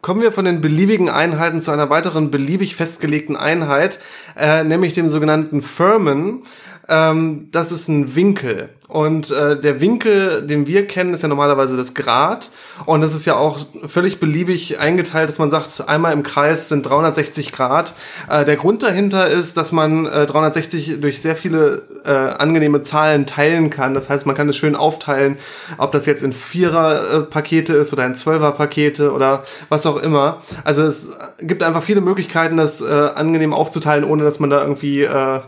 Kommen 0.00 0.22
wir 0.22 0.30
von 0.30 0.44
den 0.44 0.60
beliebigen 0.60 1.10
Einheiten 1.10 1.60
zu 1.60 1.72
einer 1.72 1.90
weiteren 1.90 2.30
beliebig 2.30 2.76
festgelegten 2.76 3.34
Einheit, 3.34 3.98
äh, 4.36 4.62
nämlich 4.62 4.92
dem 4.92 5.08
sogenannten 5.08 5.60
Firmen. 5.60 6.44
Ähm, 6.88 7.48
das 7.52 7.72
ist 7.72 7.88
ein 7.88 8.14
Winkel. 8.14 8.70
Und 8.88 9.30
äh, 9.30 9.60
der 9.60 9.82
Winkel, 9.82 10.46
den 10.46 10.66
wir 10.66 10.86
kennen, 10.86 11.12
ist 11.12 11.22
ja 11.22 11.28
normalerweise 11.28 11.76
das 11.76 11.92
Grad. 11.92 12.50
Und 12.86 13.02
das 13.02 13.14
ist 13.14 13.26
ja 13.26 13.36
auch 13.36 13.58
völlig 13.86 14.18
beliebig 14.18 14.80
eingeteilt, 14.80 15.28
dass 15.28 15.38
man 15.38 15.50
sagt, 15.50 15.86
einmal 15.86 16.14
im 16.14 16.22
Kreis 16.22 16.70
sind 16.70 16.86
360 16.86 17.52
Grad. 17.52 17.94
Äh, 18.30 18.46
der 18.46 18.56
Grund 18.56 18.82
dahinter 18.82 19.28
ist, 19.28 19.58
dass 19.58 19.72
man 19.72 20.06
äh, 20.06 20.24
360 20.24 21.02
durch 21.02 21.20
sehr 21.20 21.36
viele 21.36 21.82
äh, 22.06 22.10
angenehme 22.10 22.80
Zahlen 22.80 23.26
teilen 23.26 23.68
kann. 23.68 23.92
Das 23.92 24.08
heißt, 24.08 24.24
man 24.24 24.34
kann 24.34 24.48
es 24.48 24.56
schön 24.56 24.74
aufteilen, 24.74 25.36
ob 25.76 25.92
das 25.92 26.06
jetzt 26.06 26.22
in 26.22 26.32
Vierer-Pakete 26.32 27.74
ist 27.74 27.92
oder 27.92 28.06
in 28.06 28.14
Zwölfer-Pakete 28.14 29.12
oder 29.12 29.42
was 29.68 29.84
auch 29.84 29.98
immer. 29.98 30.40
Also 30.64 30.82
es 30.84 31.10
gibt 31.40 31.62
einfach 31.62 31.82
viele 31.82 32.00
Möglichkeiten, 32.00 32.56
das 32.56 32.80
äh, 32.80 32.86
angenehm 33.14 33.52
aufzuteilen, 33.52 34.04
ohne 34.04 34.24
dass 34.24 34.40
man 34.40 34.48
da 34.48 34.62
irgendwie 34.62 35.02
äh, 35.02 35.40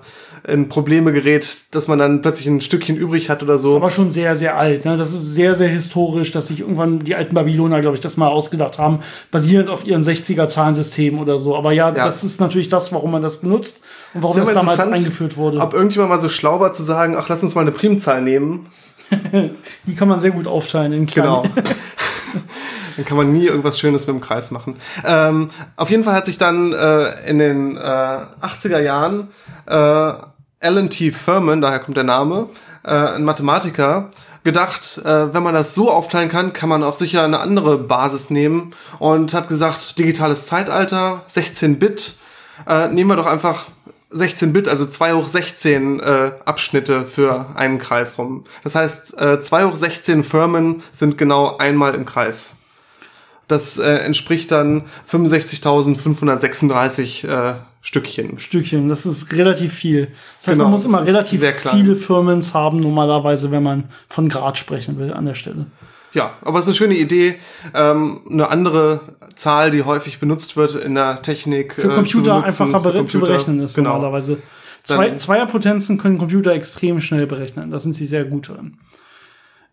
in 0.46 0.68
Probleme 0.68 1.12
gerät, 1.12 1.58
dass 1.72 1.88
man 1.88 1.98
dann 1.98 2.22
plötzlich 2.22 2.46
ein 2.46 2.60
Stückchen 2.60 2.96
übrig 2.96 3.28
hat 3.28 3.42
oder 3.42 3.58
so. 3.58 3.68
Das 3.68 3.74
ist 3.74 3.82
aber 3.82 3.90
schon 3.90 4.10
sehr, 4.10 4.36
sehr 4.36 4.56
alt. 4.56 4.84
Ne? 4.84 4.96
Das 4.96 5.12
ist 5.12 5.34
sehr, 5.34 5.54
sehr 5.54 5.68
historisch, 5.68 6.30
dass 6.30 6.48
sich 6.48 6.60
irgendwann 6.60 7.00
die 7.00 7.14
alten 7.14 7.34
Babyloner, 7.34 7.80
glaube 7.80 7.96
ich, 7.96 8.00
das 8.00 8.16
mal 8.16 8.28
ausgedacht 8.28 8.78
haben, 8.78 9.00
basierend 9.30 9.68
auf 9.68 9.86
ihrem 9.86 10.02
60er-Zahlensystem 10.02 11.18
oder 11.18 11.38
so. 11.38 11.56
Aber 11.56 11.72
ja, 11.72 11.88
ja, 11.88 12.04
das 12.04 12.24
ist 12.24 12.40
natürlich 12.40 12.68
das, 12.68 12.92
warum 12.92 13.10
man 13.12 13.22
das 13.22 13.38
benutzt 13.38 13.82
und 14.14 14.22
warum 14.22 14.36
das, 14.36 14.46
das 14.46 14.54
damals 14.54 14.80
eingeführt 14.80 15.36
wurde. 15.36 15.58
Ob 15.58 15.74
irgendjemand 15.74 16.10
mal 16.10 16.18
so 16.18 16.28
schlau 16.28 16.60
war 16.60 16.72
zu 16.72 16.82
sagen, 16.82 17.16
ach, 17.18 17.28
lass 17.28 17.42
uns 17.42 17.54
mal 17.54 17.62
eine 17.62 17.72
Primzahl 17.72 18.22
nehmen. 18.22 18.66
die 19.86 19.94
kann 19.94 20.08
man 20.08 20.20
sehr 20.20 20.30
gut 20.30 20.46
aufteilen 20.46 20.92
in 20.92 21.06
kleine. 21.06 21.42
Genau. 21.42 21.44
dann 22.96 23.04
kann 23.04 23.16
man 23.16 23.32
nie 23.32 23.46
irgendwas 23.46 23.78
Schönes 23.78 24.06
mit 24.06 24.16
dem 24.16 24.20
Kreis 24.20 24.50
machen. 24.50 24.76
Ähm, 25.04 25.48
auf 25.76 25.90
jeden 25.90 26.04
Fall 26.04 26.14
hat 26.14 26.26
sich 26.26 26.38
dann 26.38 26.72
äh, 26.72 27.28
in 27.28 27.38
den 27.38 27.76
äh, 27.76 27.80
80er 27.80 28.80
Jahren 28.80 29.28
äh, 29.66 30.12
Alan 30.62 30.90
T. 30.90 31.10
Furman, 31.10 31.60
daher 31.60 31.78
kommt 31.78 31.96
der 31.96 32.04
Name, 32.04 32.48
äh, 32.84 32.90
ein 32.90 33.24
Mathematiker, 33.24 34.10
gedacht, 34.44 34.98
äh, 35.04 35.34
wenn 35.34 35.42
man 35.42 35.54
das 35.54 35.74
so 35.74 35.90
aufteilen 35.90 36.28
kann, 36.28 36.52
kann 36.52 36.68
man 36.68 36.82
auch 36.82 36.94
sicher 36.94 37.24
eine 37.24 37.40
andere 37.40 37.78
Basis 37.78 38.30
nehmen 38.30 38.70
und 38.98 39.34
hat 39.34 39.48
gesagt, 39.48 39.98
digitales 39.98 40.46
Zeitalter, 40.46 41.24
16-Bit, 41.30 42.14
äh, 42.66 42.88
nehmen 42.88 43.10
wir 43.10 43.16
doch 43.16 43.26
einfach 43.26 43.66
16-Bit, 44.12 44.68
also 44.68 44.86
2 44.86 45.12
hoch 45.14 45.28
16 45.28 46.00
äh, 46.00 46.32
Abschnitte 46.44 47.06
für 47.06 47.46
einen 47.54 47.78
Kreis 47.78 48.18
rum. 48.18 48.44
Das 48.64 48.74
heißt, 48.74 49.20
äh, 49.20 49.40
2 49.40 49.64
hoch 49.66 49.76
16 49.76 50.24
Firmen 50.24 50.82
sind 50.90 51.16
genau 51.16 51.58
einmal 51.58 51.94
im 51.94 52.06
Kreis. 52.06 52.59
Das 53.50 53.78
äh, 53.78 53.96
entspricht 53.96 54.52
dann 54.52 54.84
65.536 55.10 57.26
äh, 57.26 57.54
Stückchen. 57.80 58.38
Stückchen, 58.38 58.88
das 58.88 59.06
ist 59.06 59.32
relativ 59.32 59.74
viel. 59.74 60.12
Das 60.38 60.46
heißt, 60.46 60.56
Genau, 60.56 60.64
man 60.64 60.72
muss 60.72 60.84
immer 60.84 61.04
relativ 61.04 61.42
viele 61.70 61.96
Firmens 61.96 62.54
haben, 62.54 62.78
normalerweise, 62.78 63.50
wenn 63.50 63.64
man 63.64 63.88
von 64.08 64.28
Grad 64.28 64.56
sprechen 64.56 64.98
will 64.98 65.12
an 65.12 65.24
der 65.24 65.34
Stelle. 65.34 65.66
Ja, 66.12 66.34
aber 66.42 66.60
es 66.60 66.66
ist 66.66 66.68
eine 66.68 66.76
schöne 66.76 66.96
Idee. 66.96 67.40
Ähm, 67.74 68.20
eine 68.30 68.50
andere 68.50 69.00
Zahl, 69.34 69.70
die 69.70 69.82
häufig 69.82 70.20
benutzt 70.20 70.56
wird 70.56 70.76
in 70.76 70.94
der 70.94 71.20
Technik. 71.22 71.74
Für 71.74 71.90
äh, 71.90 71.94
Computer 71.94 72.06
zu 72.06 72.22
benutzen, 72.22 72.62
einfacher 72.62 72.80
bere 72.80 73.04
zu 73.06 73.18
Computer. 73.18 73.32
berechnen 73.32 73.58
ist 73.60 73.74
genau. 73.74 73.94
normalerweise. 73.94 74.38
Zwei, 74.84 75.16
Zweierpotenzen 75.16 75.98
können 75.98 76.18
Computer 76.18 76.52
extrem 76.52 77.00
schnell 77.00 77.26
berechnen. 77.26 77.72
Da 77.72 77.80
sind 77.80 77.94
sie 77.94 78.06
sehr 78.06 78.24
gut 78.24 78.48
drin. 78.48 78.78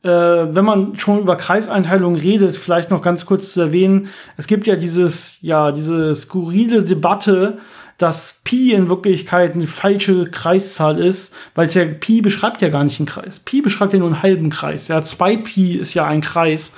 Äh, 0.04 0.10
wenn 0.10 0.66
man 0.66 0.98
schon 0.98 1.20
über 1.20 1.36
Kreiseinteilungen 1.36 2.20
redet, 2.20 2.56
vielleicht 2.56 2.92
noch 2.92 3.02
ganz 3.02 3.26
kurz 3.26 3.54
zu 3.54 3.62
erwähnen, 3.62 4.10
es 4.38 4.48
gibt 4.48 4.68
ja 4.68 4.76
dieses, 4.76 5.40
ja, 5.42 5.72
diese 5.72 6.14
skurrile 6.16 6.84
Debatte, 6.84 7.58
dass 7.98 8.42
Pi 8.44 8.74
in 8.74 8.90
Wirklichkeit 8.90 9.56
eine 9.56 9.66
falsche 9.66 10.30
Kreiszahl 10.30 11.00
ist, 11.00 11.34
weil 11.56 11.68
es 11.68 11.74
ja, 11.74 11.86
Pi 11.86 12.22
beschreibt 12.22 12.62
ja 12.62 12.70
gar 12.70 12.84
nicht 12.84 13.00
einen 13.00 13.08
Kreis. 13.08 13.40
Pi 13.40 13.62
beschreibt 13.62 13.94
ja 13.94 14.00
nur 14.00 14.10
einen 14.10 14.22
halben 14.22 14.50
Kreis. 14.50 14.88
Ja, 14.88 15.04
2 15.04 15.38
Pi 15.38 15.78
ist 15.78 15.96
ja 15.96 16.06
ein 16.06 16.22
Kreis. 16.22 16.76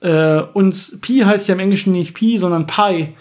Äh, 0.00 0.40
und 0.40 1.00
Pi 1.00 1.20
heißt 1.20 1.46
ja 1.48 1.54
im 1.54 1.60
Englischen 1.60 1.92
nicht 1.92 2.14
Pi, 2.14 2.38
sondern 2.38 2.66
Pi. 2.66 3.14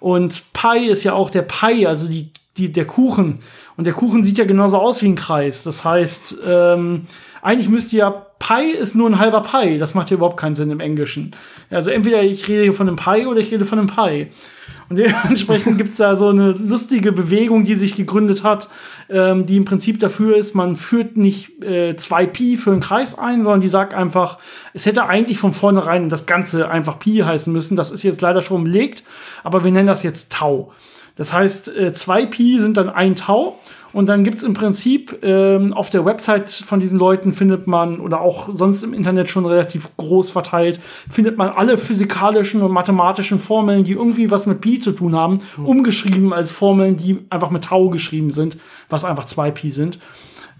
Und 0.00 0.52
Pi 0.52 0.86
ist 0.86 1.04
ja 1.04 1.12
auch 1.12 1.30
der 1.30 1.42
Pi, 1.42 1.86
also 1.86 2.08
die, 2.08 2.32
die, 2.56 2.72
der 2.72 2.86
Kuchen. 2.86 3.40
Und 3.76 3.84
der 3.84 3.94
Kuchen 3.94 4.24
sieht 4.24 4.38
ja 4.38 4.44
genauso 4.44 4.78
aus 4.78 5.02
wie 5.02 5.08
ein 5.08 5.14
Kreis. 5.14 5.62
Das 5.62 5.84
heißt, 5.84 6.38
ähm, 6.46 7.06
eigentlich 7.42 7.68
müsste 7.68 7.96
ja 7.96 8.10
Pi 8.38 8.70
ist 8.70 8.94
nur 8.94 9.08
ein 9.08 9.18
halber 9.18 9.42
Pi. 9.42 9.78
Das 9.78 9.94
macht 9.94 10.10
ja 10.10 10.16
überhaupt 10.16 10.38
keinen 10.38 10.54
Sinn 10.54 10.70
im 10.70 10.80
Englischen. 10.80 11.36
Also 11.70 11.90
entweder 11.90 12.22
ich 12.22 12.48
rede 12.48 12.72
von 12.72 12.88
einem 12.88 12.96
Pi 12.96 13.26
oder 13.26 13.38
ich 13.40 13.52
rede 13.52 13.66
von 13.66 13.78
einem 13.78 13.88
Pi. 13.88 14.28
Und 14.88 14.96
dementsprechend 14.98 15.78
gibt's 15.78 15.96
da 15.96 16.16
so 16.16 16.28
eine 16.28 16.52
lustige 16.52 17.12
Bewegung, 17.12 17.64
die 17.64 17.76
sich 17.76 17.96
gegründet 17.96 18.42
hat, 18.42 18.68
ähm, 19.08 19.46
die 19.46 19.56
im 19.56 19.64
Prinzip 19.64 20.00
dafür 20.00 20.36
ist, 20.36 20.54
man 20.54 20.74
führt 20.74 21.16
nicht 21.16 21.62
äh, 21.62 21.96
zwei 21.96 22.26
Pi 22.26 22.56
für 22.56 22.72
einen 22.72 22.80
Kreis 22.80 23.16
ein, 23.16 23.42
sondern 23.42 23.60
die 23.60 23.68
sagt 23.68 23.94
einfach, 23.94 24.38
es 24.74 24.86
hätte 24.86 25.06
eigentlich 25.06 25.38
von 25.38 25.52
vornherein 25.52 26.08
das 26.08 26.26
Ganze 26.26 26.70
einfach 26.70 26.98
Pi 26.98 27.18
heißen 27.18 27.52
müssen. 27.52 27.76
Das 27.76 27.90
ist 27.90 28.02
jetzt 28.02 28.20
leider 28.20 28.42
schon 28.42 28.64
belegt, 28.64 29.04
aber 29.44 29.64
wir 29.64 29.70
nennen 29.70 29.86
das 29.86 30.02
jetzt 30.02 30.32
Tau. 30.32 30.72
Das 31.20 31.34
heißt, 31.34 31.76
äh, 31.76 31.92
zwei 31.92 32.24
Pi 32.24 32.58
sind 32.58 32.78
dann 32.78 32.88
ein 32.88 33.14
Tau. 33.14 33.58
Und 33.92 34.08
dann 34.08 34.24
gibt's 34.24 34.42
im 34.42 34.54
Prinzip 34.54 35.18
ähm, 35.22 35.74
auf 35.74 35.90
der 35.90 36.06
Website 36.06 36.48
von 36.48 36.80
diesen 36.80 36.98
Leuten 36.98 37.34
findet 37.34 37.66
man 37.66 38.00
oder 38.00 38.22
auch 38.22 38.48
sonst 38.54 38.82
im 38.84 38.94
Internet 38.94 39.28
schon 39.28 39.44
relativ 39.44 39.90
groß 39.98 40.30
verteilt, 40.30 40.80
findet 41.10 41.36
man 41.36 41.50
alle 41.50 41.76
physikalischen 41.76 42.62
und 42.62 42.72
mathematischen 42.72 43.38
Formeln, 43.38 43.84
die 43.84 43.92
irgendwie 43.92 44.30
was 44.30 44.46
mit 44.46 44.62
Pi 44.62 44.78
zu 44.78 44.92
tun 44.92 45.14
haben, 45.14 45.40
umgeschrieben 45.62 46.32
als 46.32 46.52
Formeln, 46.52 46.96
die 46.96 47.18
einfach 47.28 47.50
mit 47.50 47.64
Tau 47.64 47.90
geschrieben 47.90 48.30
sind, 48.30 48.56
was 48.88 49.04
einfach 49.04 49.26
zwei 49.26 49.50
Pi 49.50 49.70
sind. 49.72 49.98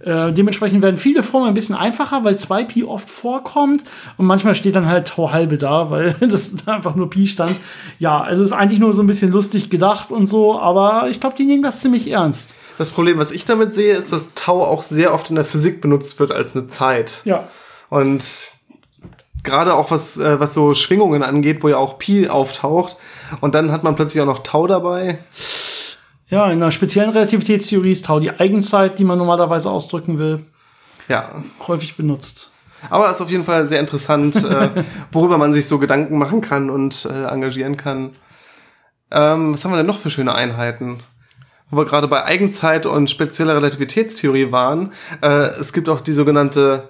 Äh, 0.01 0.33
dementsprechend 0.33 0.81
werden 0.81 0.97
viele 0.97 1.23
Formeln 1.23 1.51
ein 1.51 1.55
bisschen 1.55 1.75
einfacher, 1.75 2.25
weil 2.25 2.35
2Pi 2.35 2.87
oft 2.87 3.11
vorkommt 3.11 3.85
und 4.17 4.25
manchmal 4.25 4.55
steht 4.55 4.75
dann 4.75 4.87
halt 4.87 5.09
Tau 5.09 5.31
halbe 5.31 5.59
da, 5.59 5.91
weil 5.91 6.15
das 6.21 6.55
einfach 6.67 6.95
nur 6.95 7.11
Pi 7.11 7.27
stand. 7.27 7.55
Ja, 7.99 8.21
also 8.21 8.43
ist 8.43 8.53
eigentlich 8.53 8.81
nur 8.81 8.95
so 8.95 9.03
ein 9.03 9.07
bisschen 9.07 9.31
lustig 9.31 9.69
gedacht 9.69 10.11
und 10.11 10.27
so, 10.27 10.59
aber 10.59 11.09
ich 11.11 11.21
glaube, 11.21 11.37
die 11.37 11.45
nehmen 11.45 11.63
das 11.63 11.81
ziemlich 11.81 12.11
ernst. 12.11 12.55
Das 12.79 12.91
Problem, 12.91 13.19
was 13.19 13.31
ich 13.31 13.45
damit 13.45 13.75
sehe, 13.75 13.95
ist, 13.95 14.11
dass 14.11 14.31
Tau 14.35 14.65
auch 14.65 14.83
sehr 14.83 15.13
oft 15.13 15.29
in 15.29 15.37
der 15.37 15.45
Physik 15.45 15.83
benutzt 15.83 16.19
wird 16.19 16.33
als 16.33 16.57
eine 16.57 16.67
Zeit. 16.69 17.21
Ja. 17.27 17.49
Und 17.91 18.55
gerade 19.43 19.75
auch 19.75 19.91
was, 19.91 20.17
äh, 20.17 20.41
was 20.41 20.55
so 20.55 20.73
Schwingungen 20.73 21.23
angeht, 21.23 21.63
wo 21.63 21.69
ja 21.69 21.77
auch 21.77 21.99
Pi 21.99 22.29
auftaucht. 22.29 22.97
Und 23.43 23.55
dann 23.55 23.71
hat 23.71 23.85
man 23.85 23.97
plötzlich 23.97 24.23
auch 24.23 24.27
noch 24.27 24.39
Tau 24.39 24.67
dabei. 24.67 25.19
Ja, 26.31 26.47
in 26.47 26.63
einer 26.63 26.71
speziellen 26.73 27.11
Relativitätstheorie 27.11 27.93
ist 27.93 28.07
Tau 28.07 28.21
die 28.21 28.31
Eigenzeit, 28.31 28.99
die 28.99 29.05
man 29.05 29.19
normalerweise 29.19 29.71
ausdrücken 29.71 30.19
will, 30.19 30.45
Ja. 31.09 31.43
häufig 31.67 31.97
benutzt. 31.97 32.51
Aber 32.89 33.11
ist 33.11 33.21
auf 33.21 33.31
jeden 33.31 33.45
Fall 33.45 33.67
sehr 33.67 33.81
interessant, 33.81 34.37
äh, 34.45 34.85
worüber 35.13 35.39
man 35.39 35.53
sich 35.53 35.67
so 35.67 35.79
Gedanken 35.79 36.17
machen 36.19 36.41
kann 36.41 36.71
und 36.71 37.05
äh, 37.05 37.25
engagieren 37.25 37.77
kann. 37.77 38.11
Ähm, 39.11 39.53
was 39.55 39.65
haben 39.65 39.73
wir 39.73 39.77
denn 39.79 39.87
noch 39.87 39.99
für 39.99 40.09
schöne 40.11 40.35
Einheiten? 40.35 41.01
Wo 41.69 41.79
wir 41.79 41.85
gerade 41.85 42.09
bei 42.09 42.25
Eigenzeit 42.25 42.87
und 42.87 43.11
spezieller 43.11 43.57
Relativitätstheorie 43.57 44.53
waren, 44.53 44.93
äh, 45.23 45.51
es 45.61 45.73
gibt 45.73 45.89
auch 45.89 46.01
die 46.01 46.13
sogenannte 46.13 46.89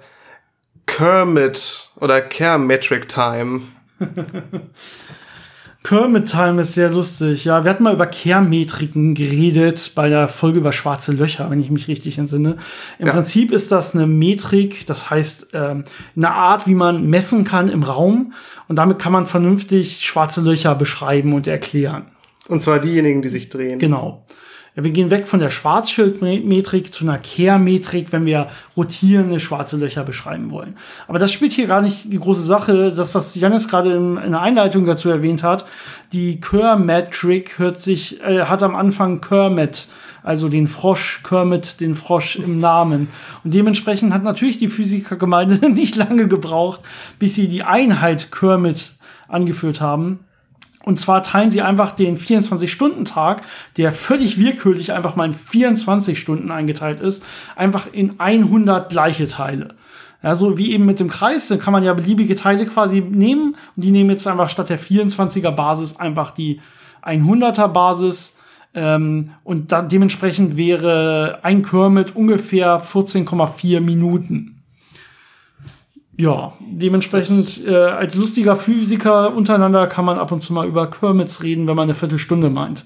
Kermit 0.87 1.88
oder 1.96 2.20
Kerr-Metric 2.20 3.09
Time. 3.09 3.62
Kermit 5.83 6.31
Time 6.31 6.61
ist 6.61 6.75
sehr 6.75 6.90
lustig. 6.90 7.47
Ja, 7.47 7.64
wir 7.64 7.71
hatten 7.71 7.85
mal 7.85 7.95
über 7.95 8.07
Kehrmetriken 8.07 9.14
geredet 9.14 9.93
bei 9.95 10.11
der 10.11 10.29
Folge 10.29 10.59
über 10.59 10.73
schwarze 10.73 11.12
Löcher, 11.12 11.51
wenn 11.51 11.59
ich 11.61 11.71
mich 11.71 11.88
richtig 11.88 12.19
entsinne. 12.19 12.59
Im 12.99 13.07
Ja. 13.07 13.14
Prinzip 13.14 13.51
ist 13.51 13.73
das 13.73 13.95
eine 13.95 14.07
Metrik, 14.07 14.87
das 14.87 15.09
heißt 15.09 15.49
ähm, 15.55 15.85
eine 16.16 16.31
Art, 16.33 16.66
wie 16.66 16.75
man 16.75 17.09
messen 17.09 17.45
kann 17.45 17.69
im 17.71 17.83
Raum. 17.83 18.35
Und 18.69 18.77
damit 18.77 18.99
kann 18.99 19.12
man 19.12 19.27
vernünftig 19.27 20.05
schwarze 20.05 20.43
Löcher 20.43 20.75
beschreiben 20.75 21.33
und 21.33 21.47
erklären. 21.47 22.07
Und 22.49 22.61
zwar 22.61 22.79
diejenigen, 22.79 23.23
die 23.23 23.29
sich 23.31 23.49
drehen. 23.49 23.79
Genau. 23.79 24.27
Wir 24.76 24.92
gehen 24.92 25.11
weg 25.11 25.26
von 25.26 25.40
der 25.40 25.50
Schwarzschildmetrik 25.50 26.94
zu 26.94 27.04
einer 27.04 27.18
Kehrmetrik, 27.18 28.12
wenn 28.12 28.24
wir 28.24 28.46
rotierende 28.76 29.40
schwarze 29.40 29.76
Löcher 29.76 30.04
beschreiben 30.04 30.52
wollen. 30.52 30.76
Aber 31.09 31.18
das 31.18 31.33
spielt 31.33 31.52
hier 31.52 31.66
gar 31.66 31.83
nicht 31.83 32.12
die 32.12 32.18
große 32.18 32.40
Sache. 32.40 32.92
Das, 32.92 33.14
was 33.14 33.35
Janis 33.35 33.68
gerade 33.68 33.92
in, 33.92 34.16
in 34.16 34.30
der 34.30 34.40
Einleitung 34.40 34.85
dazu 34.85 35.11
erwähnt 35.11 35.42
hat, 35.42 35.66
die 36.12 36.40
Kerr-Metrik 36.40 37.59
hört 37.59 37.80
sich, 37.80 38.22
äh, 38.22 38.42
hat 38.42 38.62
am 38.62 38.76
Anfang 38.76 39.20
Kermit, 39.20 39.88
also 40.22 40.48
den 40.48 40.68
Frosch, 40.68 41.22
Kermit, 41.24 41.80
den 41.80 41.96
Frosch 41.96 42.37
im 42.37 42.61
Namen. 42.61 43.09
Und 43.42 43.54
dementsprechend 43.54 44.14
hat 44.14 44.22
natürlich 44.22 44.59
die 44.59 44.68
Physikergemeinde 44.68 45.68
nicht 45.72 45.96
lange 45.96 46.28
gebraucht, 46.28 46.80
bis 47.18 47.35
sie 47.35 47.48
die 47.48 47.64
Einheit 47.64 48.30
Kermit 48.30 48.92
angeführt 49.26 49.80
haben. 49.80 50.20
Und 50.85 50.99
zwar 50.99 51.23
teilen 51.23 51.51
sie 51.51 51.62
einfach 51.62 51.93
den 51.93 52.16
24-Stunden-Tag, 52.16 53.43
der 53.77 53.93
völlig 53.93 54.38
willkürlich 54.38 54.93
einfach 54.93 55.14
mal 55.14 55.27
in 55.27 55.35
24 55.35 56.19
Stunden 56.19 56.51
eingeteilt 56.51 57.01
ist, 57.01 57.25
einfach 57.55 57.88
in 57.93 58.19
100 58.19 58.90
gleiche 58.90 59.27
Teile. 59.27 59.75
Ja, 60.23 60.35
so 60.35 60.59
wie 60.59 60.73
eben 60.73 60.85
mit 60.85 61.01
dem 61.01 61.09
Kreis, 61.09 61.49
dann 61.49 61.59
kann 61.59 61.73
man 61.73 61.83
ja 61.83 61.95
beliebige 61.95 62.35
Teile 62.35 62.66
quasi 62.66 63.01
nehmen 63.01 63.57
und 63.77 63.85
die 63.85 63.90
nehmen 63.90 64.11
jetzt 64.11 64.27
einfach 64.27 64.51
statt 64.51 64.69
der 64.69 64.79
24er 64.79 65.51
Basis 65.51 65.97
einfach 65.97 66.31
die 66.31 66.61
100er 67.03 67.69
Basis 67.69 68.38
ähm, 68.75 69.31
und 69.45 69.73
dann 69.73 69.88
dementsprechend 69.88 70.57
wäre 70.57 71.40
ein 71.43 71.62
Kermit 71.62 72.14
ungefähr 72.14 72.83
14,4 72.83 73.81
Minuten. 73.81 74.60
Ja, 76.20 76.52
dementsprechend 76.61 77.66
äh, 77.66 77.74
als 77.74 78.14
lustiger 78.14 78.54
Physiker 78.54 79.35
untereinander 79.35 79.87
kann 79.87 80.04
man 80.04 80.18
ab 80.18 80.30
und 80.33 80.40
zu 80.40 80.52
mal 80.52 80.68
über 80.68 80.90
Kermits 80.90 81.42
reden, 81.42 81.66
wenn 81.66 81.76
man 81.76 81.85
eine 81.85 81.94
Viertelstunde 81.94 82.50
meint. 82.50 82.85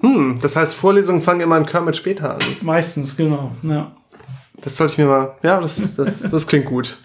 Hm, 0.00 0.38
das 0.42 0.54
heißt, 0.54 0.74
Vorlesungen 0.74 1.22
fangen 1.22 1.40
immer 1.40 1.56
in 1.56 1.64
Kermit 1.64 1.96
später 1.96 2.34
an. 2.34 2.40
Meistens, 2.60 3.16
genau. 3.16 3.52
Ja. 3.62 3.92
Das 4.60 4.76
sollte 4.76 4.92
ich 4.92 4.98
mir 4.98 5.06
mal. 5.06 5.34
Ja, 5.42 5.62
das, 5.62 5.94
das, 5.94 6.20
das 6.20 6.46
klingt 6.46 6.66
gut. 6.66 6.98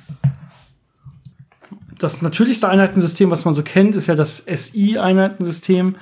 Das 1.97 2.21
natürlichste 2.21 2.67
Einheitensystem, 2.67 3.31
was 3.31 3.45
man 3.45 3.53
so 3.53 3.63
kennt, 3.63 3.95
ist 3.95 4.07
ja 4.07 4.15
das 4.15 4.45
SI-Einheitensystem. 4.45 5.95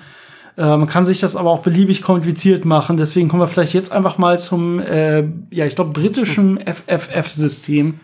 Äh, 0.58 0.78
man 0.78 0.88
kann 0.88 1.06
sich 1.06 1.20
das 1.20 1.36
aber 1.36 1.52
auch 1.52 1.62
beliebig 1.62 2.02
kompliziert 2.02 2.66
machen. 2.66 2.98
Deswegen 2.98 3.30
kommen 3.30 3.44
wir 3.44 3.48
vielleicht 3.48 3.76
jetzt 3.76 3.92
einfach 3.92 4.18
mal 4.18 4.40
zum, 4.40 4.80
äh, 4.80 5.24
ja, 5.52 5.68
ich 5.68 5.76
glaube, 5.76 5.92
britischen 5.92 6.60
FFF-System. 6.66 8.00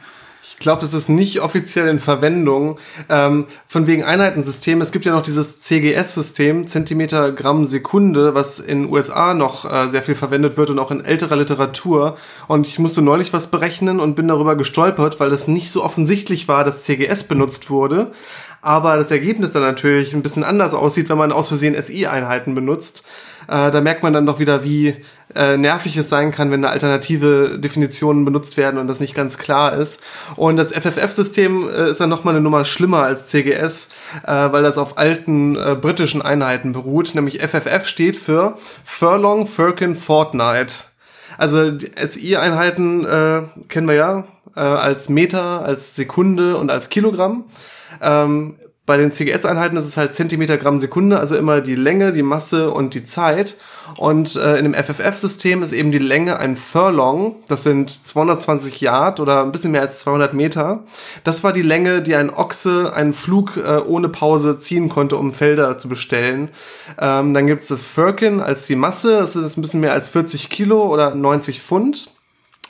Ich 0.54 0.60
glaube, 0.60 0.82
das 0.82 0.94
ist 0.94 1.10
nicht 1.10 1.40
offiziell 1.42 1.88
in 1.88 2.00
Verwendung. 2.00 2.78
Ähm, 3.10 3.46
von 3.68 3.88
wegen 3.88 4.04
Einheitensystem. 4.04 4.82
Es 4.82 4.92
gibt 4.92 5.06
ja 5.06 5.14
noch 5.14 5.24
dieses 5.24 5.62
CGS-System, 5.62 6.68
Zentimeter 6.68 7.32
Gramm 7.32 7.66
Sekunde, 7.66 8.36
was 8.36 8.60
in 8.60 8.92
USA 8.92 9.34
noch 9.34 9.72
äh, 9.72 9.88
sehr 9.90 10.04
viel 10.04 10.16
verwendet 10.16 10.58
wird 10.58 10.70
und 10.70 10.80
auch 10.80 10.92
in 10.92 11.04
älterer 11.04 11.38
Literatur. 11.38 12.18
Und 12.48 12.68
ich 12.68 12.80
musste 12.80 13.02
neulich 13.02 13.34
was 13.34 13.48
berechnen 13.48 14.00
und 14.00 14.16
bin 14.16 14.28
darüber 14.28 14.56
gestolpert, 14.56 15.20
weil 15.20 15.30
das 15.30 15.48
nicht 15.48 15.72
so 15.72 15.84
offensichtlich 15.84 16.48
war, 16.48 16.64
dass 16.64 16.84
CGS 16.84 17.24
benutzt 17.24 17.70
wurde. 17.70 18.12
aber 18.62 18.98
das 18.98 19.12
Ergebnis 19.12 19.54
dann 19.54 19.64
natürlich 19.64 20.14
ein 20.14 20.22
bisschen 20.22 20.44
anders 20.44 20.74
aussieht, 20.74 21.10
wenn 21.10 21.18
man 21.18 21.32
aus 21.32 21.48
Versehen 21.48 21.80
SI-Einheiten 21.82 22.54
benutzt. 22.54 23.04
Äh, 23.48 23.72
da 23.72 23.82
merkt 23.82 24.04
man 24.04 24.14
dann 24.14 24.26
doch 24.26 24.40
wieder, 24.40 24.64
wie 24.64 24.96
äh, 25.36 25.58
nervig 25.58 25.98
es 25.98 26.10
sein 26.10 26.32
kann, 26.32 26.52
wenn 26.52 26.62
da 26.62 26.70
alternative 26.70 27.58
Definitionen 27.60 28.26
benutzt 28.26 28.58
werden 28.58 28.80
und 28.80 28.88
das 28.88 29.00
nicht 29.00 29.16
ganz 29.16 29.38
klar 29.38 29.74
ist. 29.74 30.02
Und 30.36 30.58
das 30.58 30.74
FFF-System 30.74 31.70
äh, 31.70 31.90
ist 31.90 32.02
dann 32.02 32.10
nochmal 32.10 32.36
eine 32.36 32.44
Nummer 32.44 32.66
schlimmer 32.66 33.04
als 33.04 33.28
CGS, 33.28 33.90
äh, 34.26 34.32
weil 34.32 34.64
das 34.64 34.78
auf 34.78 34.98
alten 34.98 35.56
äh, 35.56 35.76
britischen 35.80 36.22
Einheiten 36.22 36.74
beruht. 36.74 37.16
Nämlich 37.16 37.42
FFF 37.42 37.88
steht 37.88 38.16
für 38.16 38.56
Furlong, 38.84 39.48
Firkin, 39.48 39.96
Fortnite. 39.96 40.74
Also 41.38 41.72
SI-Einheiten 41.80 43.06
äh, 43.06 43.44
kennen 43.68 43.88
wir 43.88 43.96
ja 43.96 44.24
äh, 44.56 44.60
als 44.60 45.10
Meter, 45.10 45.64
als 45.64 45.96
Sekunde 45.96 46.58
und 46.58 46.70
als 46.70 46.90
Kilogramm. 46.90 47.46
Ähm, 48.02 48.56
bei 48.92 48.98
den 48.98 49.14
CGS-Einheiten 49.14 49.78
ist 49.78 49.86
es 49.86 49.96
halt 49.96 50.14
Zentimeter 50.14 50.58
Gramm 50.58 50.78
Sekunde, 50.78 51.18
also 51.18 51.38
immer 51.38 51.62
die 51.62 51.76
Länge, 51.76 52.12
die 52.12 52.24
Masse 52.24 52.72
und 52.72 52.94
die 52.94 53.06
Zeit. 53.06 53.56
Und 53.96 54.36
äh, 54.36 54.58
in 54.58 54.66
dem 54.66 54.74
FFF-System 54.74 55.64
ist 55.64 55.72
eben 55.72 55.94
die 55.94 55.98
Länge 55.98 56.42
ein 56.42 56.58
Furlong, 56.58 57.38
das 57.48 57.64
sind 57.64 57.90
220 57.90 58.82
Yard 58.82 59.22
oder 59.22 59.44
ein 59.44 59.54
bisschen 59.54 59.72
mehr 59.72 59.80
als 59.80 60.00
200 60.00 60.34
Meter. 60.34 60.84
Das 61.24 61.42
war 61.42 61.54
die 61.54 61.62
Länge, 61.62 62.02
die 62.02 62.16
ein 62.16 62.30
Ochse 62.32 62.92
einen 62.94 63.14
Flug 63.14 63.56
äh, 63.56 63.78
ohne 63.78 64.10
Pause 64.10 64.60
ziehen 64.60 64.90
konnte, 64.90 65.16
um 65.16 65.34
Felder 65.34 65.78
zu 65.78 65.88
bestellen. 65.88 66.50
Ähm, 67.00 67.34
dann 67.34 67.48
gibt's 67.48 67.68
das 67.68 67.86
Firkin 67.86 68.42
als 68.42 68.68
die 68.68 68.76
Masse, 68.76 69.20
das 69.20 69.38
ist 69.38 69.58
ein 69.58 69.62
bisschen 69.62 69.80
mehr 69.80 69.94
als 69.94 70.10
40 70.10 70.50
Kilo 70.50 70.86
oder 70.86 71.16
90 71.16 71.62
Pfund. 71.62 72.10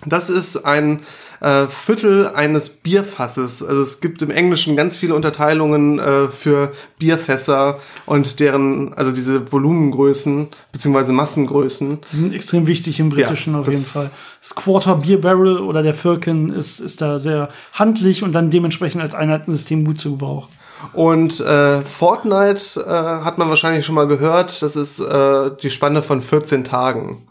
Das 0.05 0.29
ist 0.29 0.65
ein 0.65 1.01
äh, 1.41 1.67
Viertel 1.67 2.27
eines 2.27 2.69
Bierfasses. 2.69 3.63
Also 3.63 3.81
es 3.81 3.99
gibt 3.99 4.21
im 4.21 4.29
Englischen 4.31 4.75
ganz 4.75 4.95
viele 4.95 5.15
Unterteilungen 5.15 5.99
äh, 5.99 6.27
für 6.29 6.71
Bierfässer 6.99 7.79
und 8.05 8.39
deren, 8.39 8.93
also 8.93 9.11
diese 9.11 9.51
Volumengrößen 9.51 10.47
beziehungsweise 10.71 11.13
Massengrößen. 11.13 11.99
Die 12.11 12.15
sind 12.15 12.33
extrem 12.33 12.67
wichtig 12.67 12.99
im 12.99 13.09
Britischen 13.09 13.53
ja, 13.53 13.59
auf 13.59 13.67
jeden 13.67 13.81
Fall. 13.81 14.11
Das 14.39 14.55
Quarter 14.55 14.95
Beer 14.95 15.19
Barrel 15.19 15.59
oder 15.59 15.83
der 15.83 15.93
Firkin 15.93 16.49
ist, 16.49 16.79
ist 16.79 17.01
da 17.01 17.19
sehr 17.19 17.49
handlich 17.73 18.23
und 18.23 18.33
dann 18.33 18.49
dementsprechend 18.49 19.01
als 19.01 19.15
Einheitensystem 19.15 19.83
gut 19.83 19.99
zu 19.99 20.11
gebrauchen. 20.11 20.49
Und 20.93 21.39
äh, 21.41 21.81
Fortnite 21.81 22.81
äh, 22.81 22.89
hat 22.89 23.37
man 23.37 23.49
wahrscheinlich 23.49 23.85
schon 23.85 23.95
mal 23.95 24.07
gehört. 24.07 24.61
Das 24.61 24.75
ist 24.75 24.99
äh, 24.99 25.51
die 25.61 25.69
Spanne 25.69 26.01
von 26.01 26.21
14 26.21 26.63
Tagen, 26.63 27.27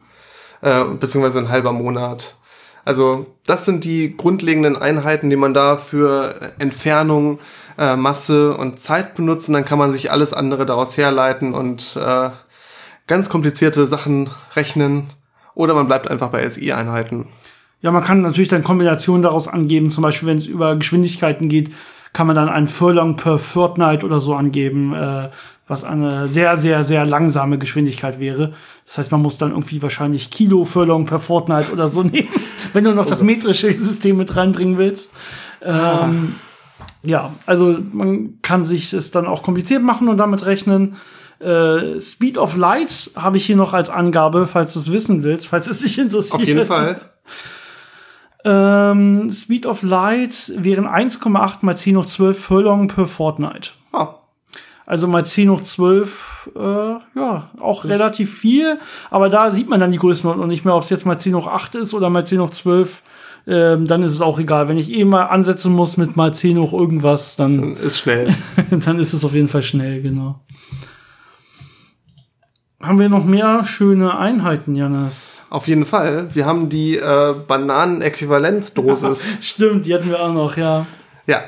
äh, 0.63 0.85
beziehungsweise 0.85 1.41
ein 1.41 1.49
halber 1.49 1.73
Monat. 1.73 2.37
Also 2.85 3.27
das 3.47 3.65
sind 3.65 3.85
die 3.85 4.17
grundlegenden 4.17 4.77
Einheiten, 4.77 5.31
die 5.31 5.37
man 5.37 5.55
da 5.55 5.77
für 5.77 6.53
Entfernung, 6.59 7.39
äh, 7.79 7.97
Masse 7.97 8.57
und 8.57 8.81
Zeit 8.81 9.15
benutzen. 9.15 9.53
Dann 9.53 9.65
kann 9.65 9.79
man 9.79 9.93
sich 9.93 10.11
alles 10.11 10.33
andere 10.33 10.67
daraus 10.67 10.97
herleiten 10.97 11.55
und 11.55 11.97
äh, 11.97 12.31
ganz 13.07 13.29
komplizierte 13.29 13.87
Sachen 13.87 14.31
rechnen. 14.55 15.11
Oder 15.55 15.75
man 15.75 15.87
bleibt 15.87 16.11
einfach 16.11 16.31
bei 16.31 16.49
SI-Einheiten. 16.49 17.29
Ja, 17.83 17.91
man 17.91 18.05
kann 18.05 18.21
natürlich 18.21 18.49
dann 18.49 18.63
Kombinationen 18.63 19.23
daraus 19.23 19.49
angeben. 19.49 19.91
Zum 19.91 20.03
Beispiel, 20.03 20.29
wenn 20.29 20.39
es 20.39 20.47
über 20.47 20.77
Geschwindigkeiten 20.77 21.49
geht, 21.49 21.71
kann 22.13 22.27
man 22.27 22.37
dann 22.37 22.49
ein 22.49 22.69
Furlong 22.69 23.17
per 23.17 23.39
Fortnite 23.39 24.05
oder 24.05 24.21
so 24.21 24.35
angeben. 24.35 24.95
Äh, 24.95 25.31
was 25.71 25.85
eine 25.85 26.27
sehr, 26.27 26.57
sehr, 26.57 26.83
sehr 26.83 27.07
langsame 27.07 27.57
Geschwindigkeit 27.57 28.19
wäre. 28.19 28.53
Das 28.85 28.99
heißt, 28.99 29.13
man 29.13 29.23
muss 29.23 29.39
dann 29.39 29.53
irgendwie 29.53 29.81
wahrscheinlich 29.81 30.31
Kilo 30.31 30.65
Furlong 30.65 31.07
per 31.07 31.21
Fortnite 31.21 31.73
oder 31.73 31.89
so 31.89 32.03
nehmen, 32.03 32.29
wenn 32.73 32.83
du 32.83 32.93
noch 32.93 33.07
das 33.07 33.23
metrische 33.23 33.73
System 33.79 34.17
mit 34.17 34.35
reinbringen 34.37 34.79
willst. 34.79 35.15
Ähm, 35.63 36.35
ja, 37.05 37.33
also 37.47 37.79
man 37.93 38.41
kann 38.43 38.65
sich 38.65 38.93
es 38.93 39.13
dann 39.13 39.27
auch 39.27 39.45
kompliziert 39.45 39.83
machen 39.83 40.09
und 40.09 40.17
damit 40.17 40.45
rechnen. 40.45 40.97
Äh, 41.39 42.01
Speed 42.01 42.37
of 42.37 42.57
Light 42.57 43.13
habe 43.15 43.37
ich 43.37 43.47
hier 43.47 43.57
noch 43.57 43.73
als 43.73 43.91
Angabe, 43.91 44.49
falls 44.49 44.73
du 44.73 44.81
es 44.81 44.91
wissen 44.91 45.23
willst, 45.23 45.47
falls 45.47 45.69
es 45.69 45.81
dich 45.81 45.99
interessiert. 45.99 46.35
Auf 46.35 46.45
jeden 46.45 46.67
Fall. 46.67 47.01
Ähm, 48.45 49.31
Speed 49.31 49.67
of 49.67 49.83
Light 49.83 50.53
wären 50.57 50.87
1,8 50.87 51.59
mal 51.61 51.77
10 51.77 51.97
hoch 51.97 52.07
12 52.07 52.39
Furlong 52.39 52.89
per 52.89 53.07
Fortnite. 53.07 53.71
Oh. 53.93 54.09
Also 54.87 55.07
mal 55.07 55.25
10 55.25 55.51
hoch 55.51 55.61
12, 55.63 56.51
äh, 56.57 56.61
ja, 56.61 57.51
auch 57.61 57.85
ja. 57.85 57.91
relativ 57.91 58.37
viel. 58.39 58.79
Aber 59.11 59.29
da 59.29 59.51
sieht 59.51 59.69
man 59.69 59.79
dann 59.79 59.93
die 59.93 59.99
Größenordnung 59.99 60.49
nicht 60.49 60.65
mehr, 60.65 60.75
ob 60.75 60.83
es 60.83 60.91
jetzt 60.91 61.07
mal 61.07 61.19
10 61.19 61.35
hoch 61.35 61.47
8 61.47 61.77
ist 61.77 61.95
oder 61.95 62.11
mal 62.11 62.27
10 62.27 62.41
hoch 62.41 62.51
12. 62.51 63.03
Ähm, 63.47 63.87
dann 63.87 64.03
ist 64.03 64.13
es 64.13 64.21
auch 64.21 64.39
egal. 64.39 64.69
Wenn 64.69 64.79
ich 64.79 64.93
eh 64.93 65.05
mal 65.05 65.27
ansetzen 65.27 65.73
muss 65.73 65.97
mit 65.97 66.17
mal 66.17 66.33
10 66.33 66.59
hoch 66.59 66.73
irgendwas, 66.73 67.37
dann, 67.37 67.57
dann 67.57 67.77
ist 67.77 67.99
schnell. 67.99 68.35
dann 68.71 68.99
ist 68.99 69.13
es 69.13 69.25
auf 69.25 69.35
jeden 69.35 69.49
Fall 69.49 69.63
schnell, 69.63 70.03
genau. 70.03 70.41
Haben 72.83 72.99
wir 72.99 73.11
noch 73.11 73.25
mehr 73.27 73.67
schöne 73.67 74.17
Einheiten, 74.17 74.75
Janis? 74.75 75.45
Auf 75.51 75.69
jeden 75.69 75.85
Fall. 75.85 76.35
Wir 76.35 76.47
haben 76.47 76.71
die 76.71 76.97
äh, 76.97 77.35
Bananen-Äquivalenzdosis. 77.47 79.39
Stimmt, 79.43 79.85
die 79.85 79.95
hatten 79.95 80.09
wir 80.09 80.19
auch 80.19 80.33
noch, 80.33 80.57
ja. 80.57 80.87
Ja, 81.27 81.43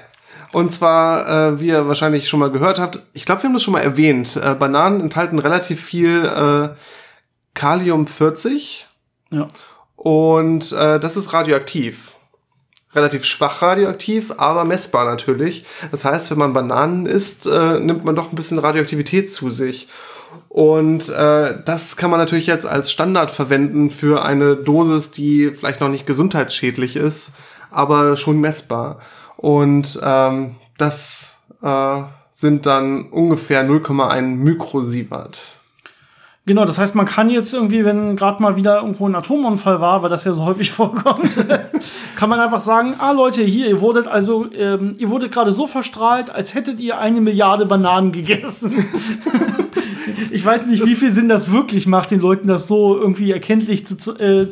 und 0.53 0.71
zwar, 0.71 1.55
äh, 1.55 1.61
wie 1.61 1.69
ihr 1.69 1.89
wahrscheinlich 1.89 2.29
schon 2.29 2.39
mal 2.39 2.51
gehört 2.51 2.79
habt, 2.79 3.01
ich 3.15 3.25
glaube, 3.25 3.43
wir 3.43 3.49
haben 3.49 3.55
das 3.55 3.63
schon 3.63 3.73
mal 3.73 3.81
erwähnt. 3.81 4.37
Äh, 4.37 4.55
Bananen 4.55 5.01
enthalten 5.01 5.39
relativ 5.39 5.83
viel 5.83 6.23
äh, 6.27 6.69
Kalium 7.55 8.07
40. 8.07 8.87
Ja. 9.31 9.49
Und 9.97 10.73
äh, 10.73 11.01
das 11.01 11.17
ist 11.17 11.33
radioaktiv. 11.33 12.17
Relativ 12.95 13.25
schwach 13.25 13.63
radioaktiv, 13.63 14.35
aber 14.37 14.67
messbar 14.67 15.07
natürlich. 15.07 15.65
Das 15.91 16.05
heißt, 16.05 16.31
wenn 16.31 16.39
man 16.39 16.53
Bananen 16.53 17.07
isst, 17.07 17.47
äh, 17.47 17.81
nimmt 17.81 18.05
man 18.05 18.15
doch 18.15 18.31
ein 18.31 18.37
bisschen 18.37 18.59
Radioaktivität 18.59 19.33
zu 19.33 19.49
sich. 19.49 19.89
Und 20.49 21.09
äh, 21.09 21.55
das 21.65 21.97
kann 21.97 22.11
man 22.11 22.21
natürlich 22.21 22.47
jetzt 22.47 22.67
als 22.67 22.91
Standard 22.93 23.31
verwenden 23.31 23.91
für 23.91 24.23
eine 24.25 24.57
Dosis, 24.57 25.11
die 25.11 25.53
vielleicht 25.55 25.81
noch 25.81 25.89
nicht 25.89 26.07
gesundheitsschädlich 26.07 26.97
ist, 26.97 27.33
aber 27.71 28.17
schon 28.17 28.41
messbar. 28.41 29.01
Und 29.37 29.99
ähm, 30.03 30.57
das 30.77 31.43
äh, 31.63 32.03
sind 32.33 32.67
dann 32.67 33.11
ungefähr 33.11 33.65
0,1 33.65 34.23
Mikrosievert. 34.23 35.41
Genau, 36.45 36.65
das 36.65 36.77
heißt, 36.77 36.97
man 36.97 37.07
kann 37.07 37.31
jetzt 37.31 37.55
irgendwie, 37.55 37.85
wenn 37.85 38.17
gerade 38.17 38.43
mal 38.43 38.57
wieder 38.57 38.79
irgendwo 38.79 39.09
ein 39.09 39.15
Atomunfall 39.15 39.81
war, 39.81 40.03
weil 40.03 40.11
das 40.11 40.25
ja 40.25 40.33
so 40.33 40.45
häufig 40.45 40.71
vorkommt, 40.73 41.37
kann 42.17 42.29
man 42.29 42.41
einfach 42.41 42.61
sagen, 42.61 42.95
ah 42.99 43.13
Leute, 43.13 43.43
hier, 43.43 43.69
ihr 43.69 43.81
wurdet 43.81 44.09
also, 44.09 44.47
ähm, 44.53 44.95
ihr 44.99 45.09
wurdet 45.09 45.31
gerade 45.33 45.53
so 45.53 45.69
verstrahlt, 45.69 46.31
als 46.31 46.55
hättet 46.55 46.81
ihr 46.81 46.99
eine 46.99 47.21
Milliarde 47.21 47.65
Bananen 47.65 48.11
gegessen. 48.11 48.85
ich 50.31 50.45
weiß 50.45 50.67
nicht, 50.67 50.83
das 50.83 50.89
wie 50.89 50.95
viel 50.95 51.11
Sinn 51.11 51.29
das 51.29 51.51
wirklich 51.51 51.87
macht, 51.87 52.11
den 52.11 52.21
Leuten 52.21 52.47
das 52.47 52.69
so 52.69 52.97
irgendwie 52.97 53.33
erkenntlich 53.33 53.87
zu, 53.87 54.13
äh, 54.19 54.49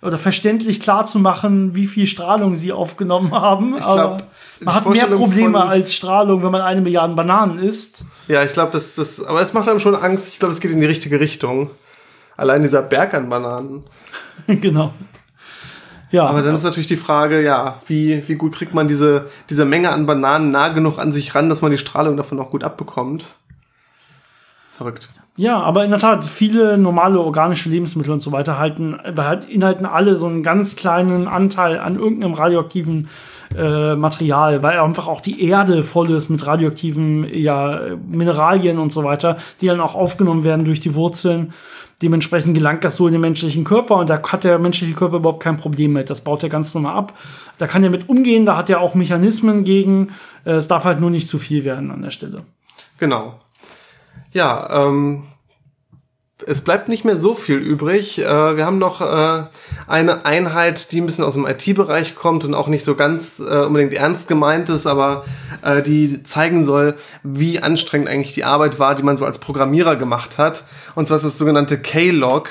oder 0.00 0.18
verständlich 0.18 0.80
klar 0.80 1.06
zu 1.06 1.18
machen, 1.18 1.74
wie 1.74 1.86
viel 1.86 2.06
Strahlung 2.06 2.54
sie 2.54 2.72
aufgenommen 2.72 3.32
haben. 3.40 3.76
Ich 3.76 3.82
Aber 3.82 4.18
man 4.60 4.74
hat 4.74 4.88
mehr 4.88 5.06
Probleme 5.06 5.64
als 5.64 5.94
Strahlung, 5.94 6.42
wenn 6.42 6.52
man 6.52 6.62
eine 6.62 6.80
Milliarde 6.80 7.14
Bananen 7.14 7.58
isst. 7.58 8.04
Ja, 8.28 8.42
ich 8.42 8.52
glaube, 8.52 8.72
das, 8.72 8.94
das, 8.94 9.22
aber 9.22 9.40
es 9.40 9.52
macht 9.52 9.68
einem 9.68 9.80
schon 9.80 9.94
Angst. 9.94 10.28
Ich 10.28 10.38
glaube, 10.38 10.52
es 10.52 10.60
geht 10.60 10.70
in 10.70 10.80
die 10.80 10.86
richtige 10.86 11.20
Richtung. 11.20 11.70
Allein 12.36 12.62
dieser 12.62 12.82
Berg 12.82 13.14
an 13.14 13.28
Bananen. 13.28 13.84
genau. 14.46 14.92
Ja, 16.12 16.26
aber 16.26 16.42
dann 16.42 16.54
ist 16.54 16.62
natürlich 16.62 16.86
die 16.86 16.98
Frage, 16.98 17.42
ja, 17.42 17.80
wie, 17.86 18.22
wie 18.28 18.34
gut 18.34 18.54
kriegt 18.54 18.74
man 18.74 18.86
diese, 18.86 19.30
diese 19.48 19.64
Menge 19.64 19.90
an 19.90 20.04
Bananen 20.04 20.50
nah 20.50 20.68
genug 20.68 20.98
an 20.98 21.10
sich 21.10 21.34
ran, 21.34 21.48
dass 21.48 21.62
man 21.62 21.70
die 21.70 21.78
Strahlung 21.78 22.18
davon 22.18 22.38
auch 22.38 22.50
gut 22.50 22.64
abbekommt? 22.64 23.36
Verrückt. 24.72 25.10
Ja, 25.36 25.60
aber 25.60 25.84
in 25.84 25.90
der 25.90 26.00
Tat, 26.00 26.24
viele 26.24 26.76
normale 26.76 27.18
organische 27.18 27.70
Lebensmittel 27.70 28.12
und 28.12 28.20
so 28.20 28.32
weiter 28.32 28.58
halten, 28.58 28.98
inhalten 29.48 29.86
alle 29.86 30.18
so 30.18 30.26
einen 30.26 30.42
ganz 30.42 30.76
kleinen 30.76 31.26
Anteil 31.26 31.78
an 31.78 31.98
irgendeinem 31.98 32.34
radioaktiven 32.34 33.08
äh, 33.56 33.96
Material, 33.96 34.62
weil 34.62 34.78
einfach 34.78 35.08
auch 35.08 35.22
die 35.22 35.42
Erde 35.46 35.84
voll 35.84 36.10
ist 36.10 36.28
mit 36.28 36.46
radioaktiven 36.46 37.26
ja, 37.32 37.80
Mineralien 38.06 38.78
und 38.78 38.92
so 38.92 39.04
weiter, 39.04 39.38
die 39.60 39.66
dann 39.66 39.80
auch 39.80 39.94
aufgenommen 39.94 40.44
werden 40.44 40.66
durch 40.66 40.80
die 40.80 40.94
Wurzeln. 40.94 41.54
Dementsprechend 42.02 42.54
gelangt 42.54 42.84
das 42.84 42.96
so 42.96 43.06
in 43.06 43.12
den 43.12 43.20
menschlichen 43.20 43.64
Körper 43.64 43.96
und 43.96 44.10
da 44.10 44.20
hat 44.20 44.44
der 44.44 44.58
menschliche 44.58 44.94
Körper 44.94 45.18
überhaupt 45.18 45.42
kein 45.42 45.56
Problem 45.56 45.92
mit. 45.92 46.10
Das 46.10 46.22
baut 46.22 46.42
er 46.42 46.48
ganz 46.48 46.74
normal 46.74 46.96
ab. 46.96 47.18
Da 47.58 47.66
kann 47.66 47.84
er 47.84 47.90
mit 47.90 48.08
umgehen, 48.08 48.44
da 48.44 48.56
hat 48.56 48.68
er 48.68 48.80
auch 48.80 48.94
Mechanismen 48.94 49.64
gegen. 49.64 50.08
Äh, 50.44 50.52
es 50.52 50.68
darf 50.68 50.84
halt 50.84 51.00
nur 51.00 51.10
nicht 51.10 51.28
zu 51.28 51.38
viel 51.38 51.64
werden 51.64 51.90
an 51.90 52.02
der 52.02 52.10
Stelle. 52.10 52.42
Genau. 52.98 53.34
Ja, 54.32 54.86
ähm, 54.86 55.24
es 56.46 56.62
bleibt 56.62 56.88
nicht 56.88 57.04
mehr 57.04 57.16
so 57.16 57.34
viel 57.34 57.58
übrig. 57.58 58.18
Äh, 58.18 58.56
wir 58.56 58.66
haben 58.66 58.78
noch 58.78 59.00
äh, 59.00 59.44
eine 59.86 60.24
Einheit, 60.24 60.90
die 60.92 61.00
ein 61.00 61.06
bisschen 61.06 61.24
aus 61.24 61.34
dem 61.34 61.46
IT-Bereich 61.46 62.14
kommt 62.14 62.44
und 62.44 62.54
auch 62.54 62.68
nicht 62.68 62.84
so 62.84 62.94
ganz 62.94 63.38
äh, 63.40 63.64
unbedingt 63.64 63.92
ernst 63.94 64.28
gemeint 64.28 64.68
ist, 64.70 64.86
aber 64.86 65.24
äh, 65.62 65.82
die 65.82 66.22
zeigen 66.22 66.64
soll, 66.64 66.96
wie 67.22 67.60
anstrengend 67.60 68.08
eigentlich 68.08 68.34
die 68.34 68.44
Arbeit 68.44 68.78
war, 68.78 68.94
die 68.94 69.02
man 69.02 69.16
so 69.16 69.24
als 69.24 69.38
Programmierer 69.38 69.96
gemacht 69.96 70.38
hat. 70.38 70.64
Und 70.94 71.06
zwar 71.06 71.16
ist 71.16 71.24
das 71.24 71.38
sogenannte 71.38 71.78
K-Log. 71.78 72.48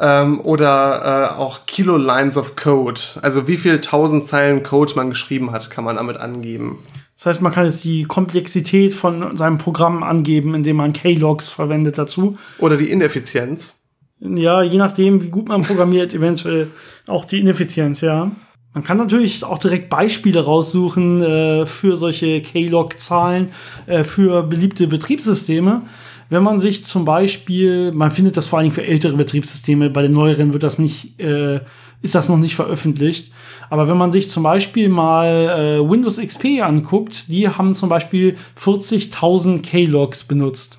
Ähm, 0.00 0.40
oder 0.40 1.32
äh, 1.34 1.38
auch 1.38 1.66
Kilo 1.66 1.96
Lines 1.96 2.36
of 2.36 2.54
Code. 2.54 3.00
Also 3.22 3.48
wie 3.48 3.56
viel 3.56 3.80
tausend 3.80 4.26
Zeilen 4.26 4.62
Code 4.62 4.92
man 4.94 5.10
geschrieben 5.10 5.50
hat, 5.50 5.70
kann 5.70 5.82
man 5.82 5.96
damit 5.96 6.16
angeben. 6.18 6.78
Das 7.18 7.26
heißt, 7.26 7.42
man 7.42 7.50
kann 7.52 7.64
jetzt 7.64 7.84
die 7.84 8.04
Komplexität 8.04 8.94
von 8.94 9.36
seinem 9.36 9.58
Programm 9.58 10.04
angeben, 10.04 10.54
indem 10.54 10.76
man 10.76 10.92
K-Logs 10.92 11.48
verwendet 11.48 11.98
dazu. 11.98 12.38
Oder 12.60 12.76
die 12.76 12.90
Ineffizienz. 12.90 13.82
Ja, 14.20 14.62
je 14.62 14.78
nachdem, 14.78 15.20
wie 15.20 15.28
gut 15.28 15.48
man 15.48 15.62
programmiert, 15.62 16.14
eventuell 16.14 16.68
auch 17.08 17.24
die 17.24 17.40
Ineffizienz, 17.40 18.02
ja. 18.02 18.30
Man 18.72 18.84
kann 18.84 18.98
natürlich 18.98 19.42
auch 19.42 19.58
direkt 19.58 19.88
Beispiele 19.88 20.44
raussuchen 20.44 21.20
äh, 21.20 21.66
für 21.66 21.96
solche 21.96 22.40
K-Log-Zahlen 22.40 23.48
äh, 23.86 24.04
für 24.04 24.44
beliebte 24.44 24.86
Betriebssysteme. 24.86 25.82
Wenn 26.30 26.44
man 26.44 26.60
sich 26.60 26.84
zum 26.84 27.04
Beispiel, 27.04 27.90
man 27.90 28.12
findet 28.12 28.36
das 28.36 28.46
vor 28.46 28.58
allen 28.60 28.66
Dingen 28.66 28.74
für 28.74 28.86
ältere 28.86 29.16
Betriebssysteme, 29.16 29.90
bei 29.90 30.02
den 30.02 30.12
neueren 30.12 30.52
wird 30.52 30.62
das 30.62 30.78
nicht, 30.78 31.18
äh, 31.18 31.62
ist 32.00 32.14
das 32.14 32.28
noch 32.28 32.36
nicht 32.36 32.54
veröffentlicht. 32.54 33.32
Aber 33.70 33.88
wenn 33.88 33.96
man 33.96 34.12
sich 34.12 34.30
zum 34.30 34.42
Beispiel 34.42 34.88
mal 34.88 35.80
äh, 35.80 35.90
Windows 35.90 36.18
XP 36.18 36.62
anguckt, 36.62 37.28
die 37.28 37.48
haben 37.48 37.74
zum 37.74 37.88
Beispiel 37.88 38.36
40.000 38.58 39.62
K-Logs 39.62 40.24
benutzt. 40.24 40.78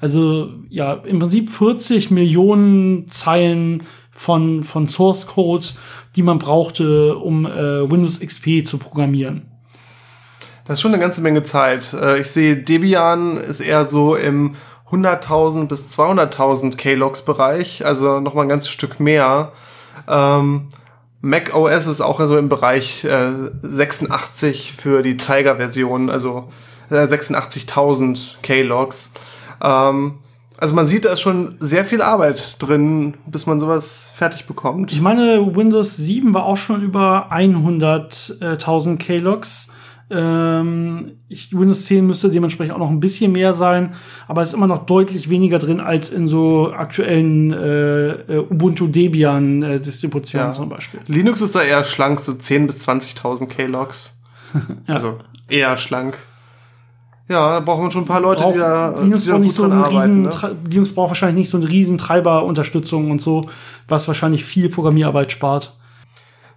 Also 0.00 0.50
ja, 0.68 0.92
im 0.92 1.18
Prinzip 1.18 1.50
40 1.50 2.10
Millionen 2.10 3.08
Zeilen 3.08 3.82
von, 4.10 4.62
von 4.62 4.86
Source 4.86 5.26
Code, 5.26 5.66
die 6.16 6.22
man 6.22 6.38
brauchte, 6.38 7.16
um 7.16 7.46
äh, 7.46 7.90
Windows 7.90 8.20
XP 8.20 8.64
zu 8.64 8.78
programmieren. 8.78 9.46
Das 10.64 10.78
ist 10.78 10.82
schon 10.82 10.92
eine 10.92 11.00
ganze 11.00 11.20
Menge 11.20 11.42
Zeit. 11.42 11.92
Äh, 11.94 12.20
ich 12.20 12.28
sehe, 12.28 12.56
Debian 12.56 13.38
ist 13.38 13.60
eher 13.60 13.84
so 13.84 14.14
im 14.14 14.54
100.000 14.90 15.66
bis 15.66 15.98
200.000 15.98 16.76
K-Logs 16.76 17.22
Bereich, 17.22 17.84
also 17.84 18.20
noch 18.20 18.34
mal 18.34 18.42
ein 18.42 18.48
ganzes 18.48 18.70
Stück 18.70 19.00
mehr. 19.00 19.52
Ähm, 20.08 20.68
Mac 21.20 21.54
OS 21.54 21.86
ist 21.86 22.00
auch 22.00 22.20
so 22.20 22.36
im 22.36 22.48
Bereich 22.48 23.04
äh, 23.04 23.32
86 23.62 24.72
für 24.72 25.02
die 25.02 25.16
Tiger-Version, 25.16 26.10
also 26.10 26.48
äh, 26.90 26.94
86.000 26.94 28.40
K-Logs. 28.42 29.12
Ähm, 29.62 30.18
also 30.58 30.74
man 30.74 30.86
sieht, 30.86 31.04
da 31.04 31.12
ist 31.12 31.20
schon 31.20 31.56
sehr 31.60 31.84
viel 31.84 32.02
Arbeit 32.02 32.56
drin, 32.60 33.14
bis 33.26 33.46
man 33.46 33.60
sowas 33.60 34.12
fertig 34.14 34.46
bekommt. 34.46 34.92
Ich 34.92 35.00
meine, 35.00 35.54
Windows 35.54 35.96
7 35.96 36.34
war 36.34 36.44
auch 36.44 36.56
schon 36.56 36.82
über 36.82 37.32
100.000 37.32 38.98
K-Logs. 38.98 39.68
Ähm, 40.10 41.12
ich, 41.28 41.52
Windows 41.52 41.84
10 41.84 42.06
müsste 42.06 42.30
dementsprechend 42.30 42.74
auch 42.74 42.78
noch 42.78 42.90
ein 42.90 43.00
bisschen 43.00 43.32
mehr 43.32 43.52
sein, 43.52 43.94
aber 44.26 44.40
es 44.40 44.48
ist 44.48 44.54
immer 44.54 44.66
noch 44.66 44.86
deutlich 44.86 45.28
weniger 45.28 45.58
drin 45.58 45.80
als 45.80 46.10
in 46.10 46.26
so 46.26 46.72
aktuellen 46.72 47.52
äh, 47.52 48.10
äh 48.12 48.38
Ubuntu 48.38 48.86
Debian 48.86 49.62
äh, 49.62 49.80
Distributionen 49.80 50.48
ja. 50.48 50.52
zum 50.52 50.70
Beispiel. 50.70 51.00
Linux 51.06 51.42
ist 51.42 51.54
da 51.54 51.62
eher 51.62 51.84
schlank, 51.84 52.20
so 52.20 52.32
10.000 52.32 52.66
bis 52.66 52.88
20.000 52.88 53.46
K-Logs. 53.48 54.18
ja. 54.86 54.94
Also 54.94 55.18
eher 55.48 55.76
schlank. 55.76 56.16
Ja, 57.28 57.50
da 57.50 57.60
braucht 57.60 57.82
man 57.82 57.90
schon 57.90 58.04
ein 58.04 58.06
paar 58.06 58.22
Leute, 58.22 58.40
braucht, 58.40 58.54
die 58.54 58.60
da, 58.60 58.94
Linux 59.02 59.24
die 59.24 59.30
braucht 59.30 59.40
nicht 59.42 59.54
so 59.54 59.64
einen 59.64 59.82
riesen, 59.82 60.22
ne? 60.22 60.56
Linux 60.70 60.94
braucht 60.94 61.10
wahrscheinlich 61.10 61.40
nicht 61.40 61.50
so 61.50 61.58
eine 61.58 61.68
riesen 61.68 61.98
Treiberunterstützung 61.98 63.10
und 63.10 63.20
so, 63.20 63.50
was 63.86 64.08
wahrscheinlich 64.08 64.46
viel 64.46 64.70
Programmierarbeit 64.70 65.30
spart. 65.30 65.74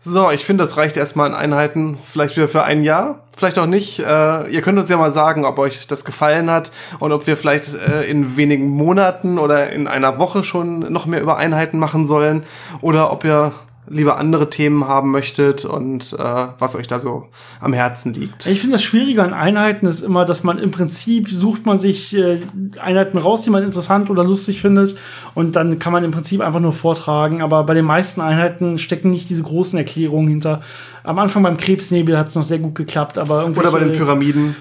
So, 0.03 0.31
ich 0.31 0.45
finde, 0.45 0.63
das 0.63 0.77
reicht 0.77 0.97
erstmal 0.97 1.29
in 1.29 1.35
Einheiten, 1.35 1.99
vielleicht 2.03 2.35
wieder 2.35 2.47
für 2.47 2.63
ein 2.63 2.81
Jahr, 2.81 3.19
vielleicht 3.37 3.59
auch 3.59 3.67
nicht. 3.67 3.99
Äh, 3.99 4.49
ihr 4.49 4.63
könnt 4.63 4.79
uns 4.79 4.89
ja 4.89 4.97
mal 4.97 5.11
sagen, 5.11 5.45
ob 5.45 5.59
euch 5.59 5.85
das 5.85 6.05
gefallen 6.05 6.49
hat 6.49 6.71
und 6.97 7.11
ob 7.11 7.27
wir 7.27 7.37
vielleicht 7.37 7.75
äh, 7.75 8.01
in 8.09 8.35
wenigen 8.35 8.67
Monaten 8.67 9.37
oder 9.37 9.71
in 9.71 9.87
einer 9.87 10.17
Woche 10.17 10.43
schon 10.43 10.91
noch 10.91 11.05
mehr 11.05 11.21
über 11.21 11.37
Einheiten 11.37 11.77
machen 11.77 12.07
sollen 12.07 12.43
oder 12.81 13.11
ob 13.11 13.23
ihr 13.23 13.51
lieber 13.91 14.17
andere 14.17 14.49
Themen 14.49 14.87
haben 14.87 15.11
möchtet 15.11 15.65
und 15.65 16.13
äh, 16.13 16.17
was 16.17 16.75
euch 16.75 16.87
da 16.87 16.99
so 16.99 17.27
am 17.59 17.73
Herzen 17.73 18.13
liegt. 18.13 18.45
Ich 18.47 18.59
finde 18.59 18.75
das 18.75 18.83
Schwierige 18.83 19.23
an 19.23 19.33
Einheiten 19.33 19.85
ist 19.85 20.01
immer, 20.01 20.25
dass 20.25 20.43
man 20.43 20.57
im 20.57 20.71
Prinzip 20.71 21.29
sucht 21.29 21.65
man 21.65 21.77
sich 21.77 22.15
äh, 22.15 22.39
Einheiten 22.79 23.17
raus, 23.17 23.43
die 23.43 23.49
man 23.49 23.63
interessant 23.63 24.09
oder 24.09 24.23
lustig 24.23 24.61
findet 24.61 24.95
und 25.33 25.55
dann 25.55 25.79
kann 25.79 25.93
man 25.93 26.03
im 26.03 26.11
Prinzip 26.11 26.41
einfach 26.41 26.59
nur 26.59 26.73
vortragen. 26.73 27.41
Aber 27.41 27.63
bei 27.63 27.73
den 27.73 27.85
meisten 27.85 28.21
Einheiten 28.21 28.79
stecken 28.79 29.09
nicht 29.09 29.29
diese 29.29 29.43
großen 29.43 29.77
Erklärungen 29.77 30.27
hinter. 30.27 30.61
Am 31.03 31.17
Anfang 31.17 31.43
beim 31.43 31.57
Krebsnebel 31.57 32.17
hat 32.17 32.29
es 32.29 32.35
noch 32.35 32.43
sehr 32.43 32.59
gut 32.59 32.75
geklappt, 32.75 33.17
aber 33.17 33.41
irgendwie. 33.41 33.59
Oder 33.59 33.71
bei 33.71 33.79
den 33.79 33.91
Pyramiden, 33.91 34.55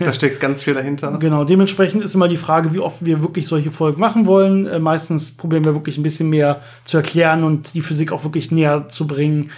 da 0.00 0.12
steckt 0.12 0.40
ganz 0.40 0.64
viel 0.64 0.74
dahinter. 0.74 1.16
Genau, 1.18 1.44
dementsprechend 1.44 2.02
ist 2.02 2.14
immer 2.14 2.28
die 2.28 2.36
Frage, 2.36 2.72
wie 2.72 2.80
oft 2.80 3.04
wir 3.04 3.22
wirklich 3.22 3.46
solche 3.46 3.70
Folgen 3.70 4.00
machen 4.00 4.26
wollen. 4.26 4.66
Äh, 4.66 4.78
meistens 4.78 5.36
probieren 5.36 5.64
wir 5.64 5.74
wirklich 5.74 5.96
ein 5.96 6.02
bisschen 6.02 6.28
mehr 6.28 6.60
zu 6.84 6.96
erklären 6.96 7.44
und 7.44 7.74
die 7.74 7.82
Physik 7.82 8.12
auch 8.12 8.24
wirklich 8.24 8.50
näher 8.50 8.88
zu 8.88 9.06
bringen. 9.06 9.50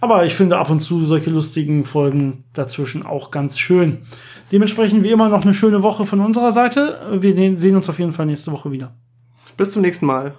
Aber 0.00 0.26
ich 0.26 0.34
finde 0.34 0.58
ab 0.58 0.68
und 0.70 0.80
zu 0.80 1.02
solche 1.04 1.30
lustigen 1.30 1.84
Folgen 1.84 2.44
dazwischen 2.52 3.06
auch 3.06 3.30
ganz 3.30 3.58
schön. 3.58 4.02
Dementsprechend 4.52 5.02
wie 5.02 5.10
immer 5.10 5.28
noch 5.28 5.42
eine 5.42 5.54
schöne 5.54 5.82
Woche 5.82 6.04
von 6.04 6.20
unserer 6.20 6.52
Seite. 6.52 7.00
Wir 7.12 7.34
sehen 7.58 7.76
uns 7.76 7.88
auf 7.88 7.98
jeden 7.98 8.12
Fall 8.12 8.26
nächste 8.26 8.52
Woche 8.52 8.70
wieder. 8.70 8.94
Bis 9.56 9.72
zum 9.72 9.82
nächsten 9.82 10.06
Mal. 10.06 10.34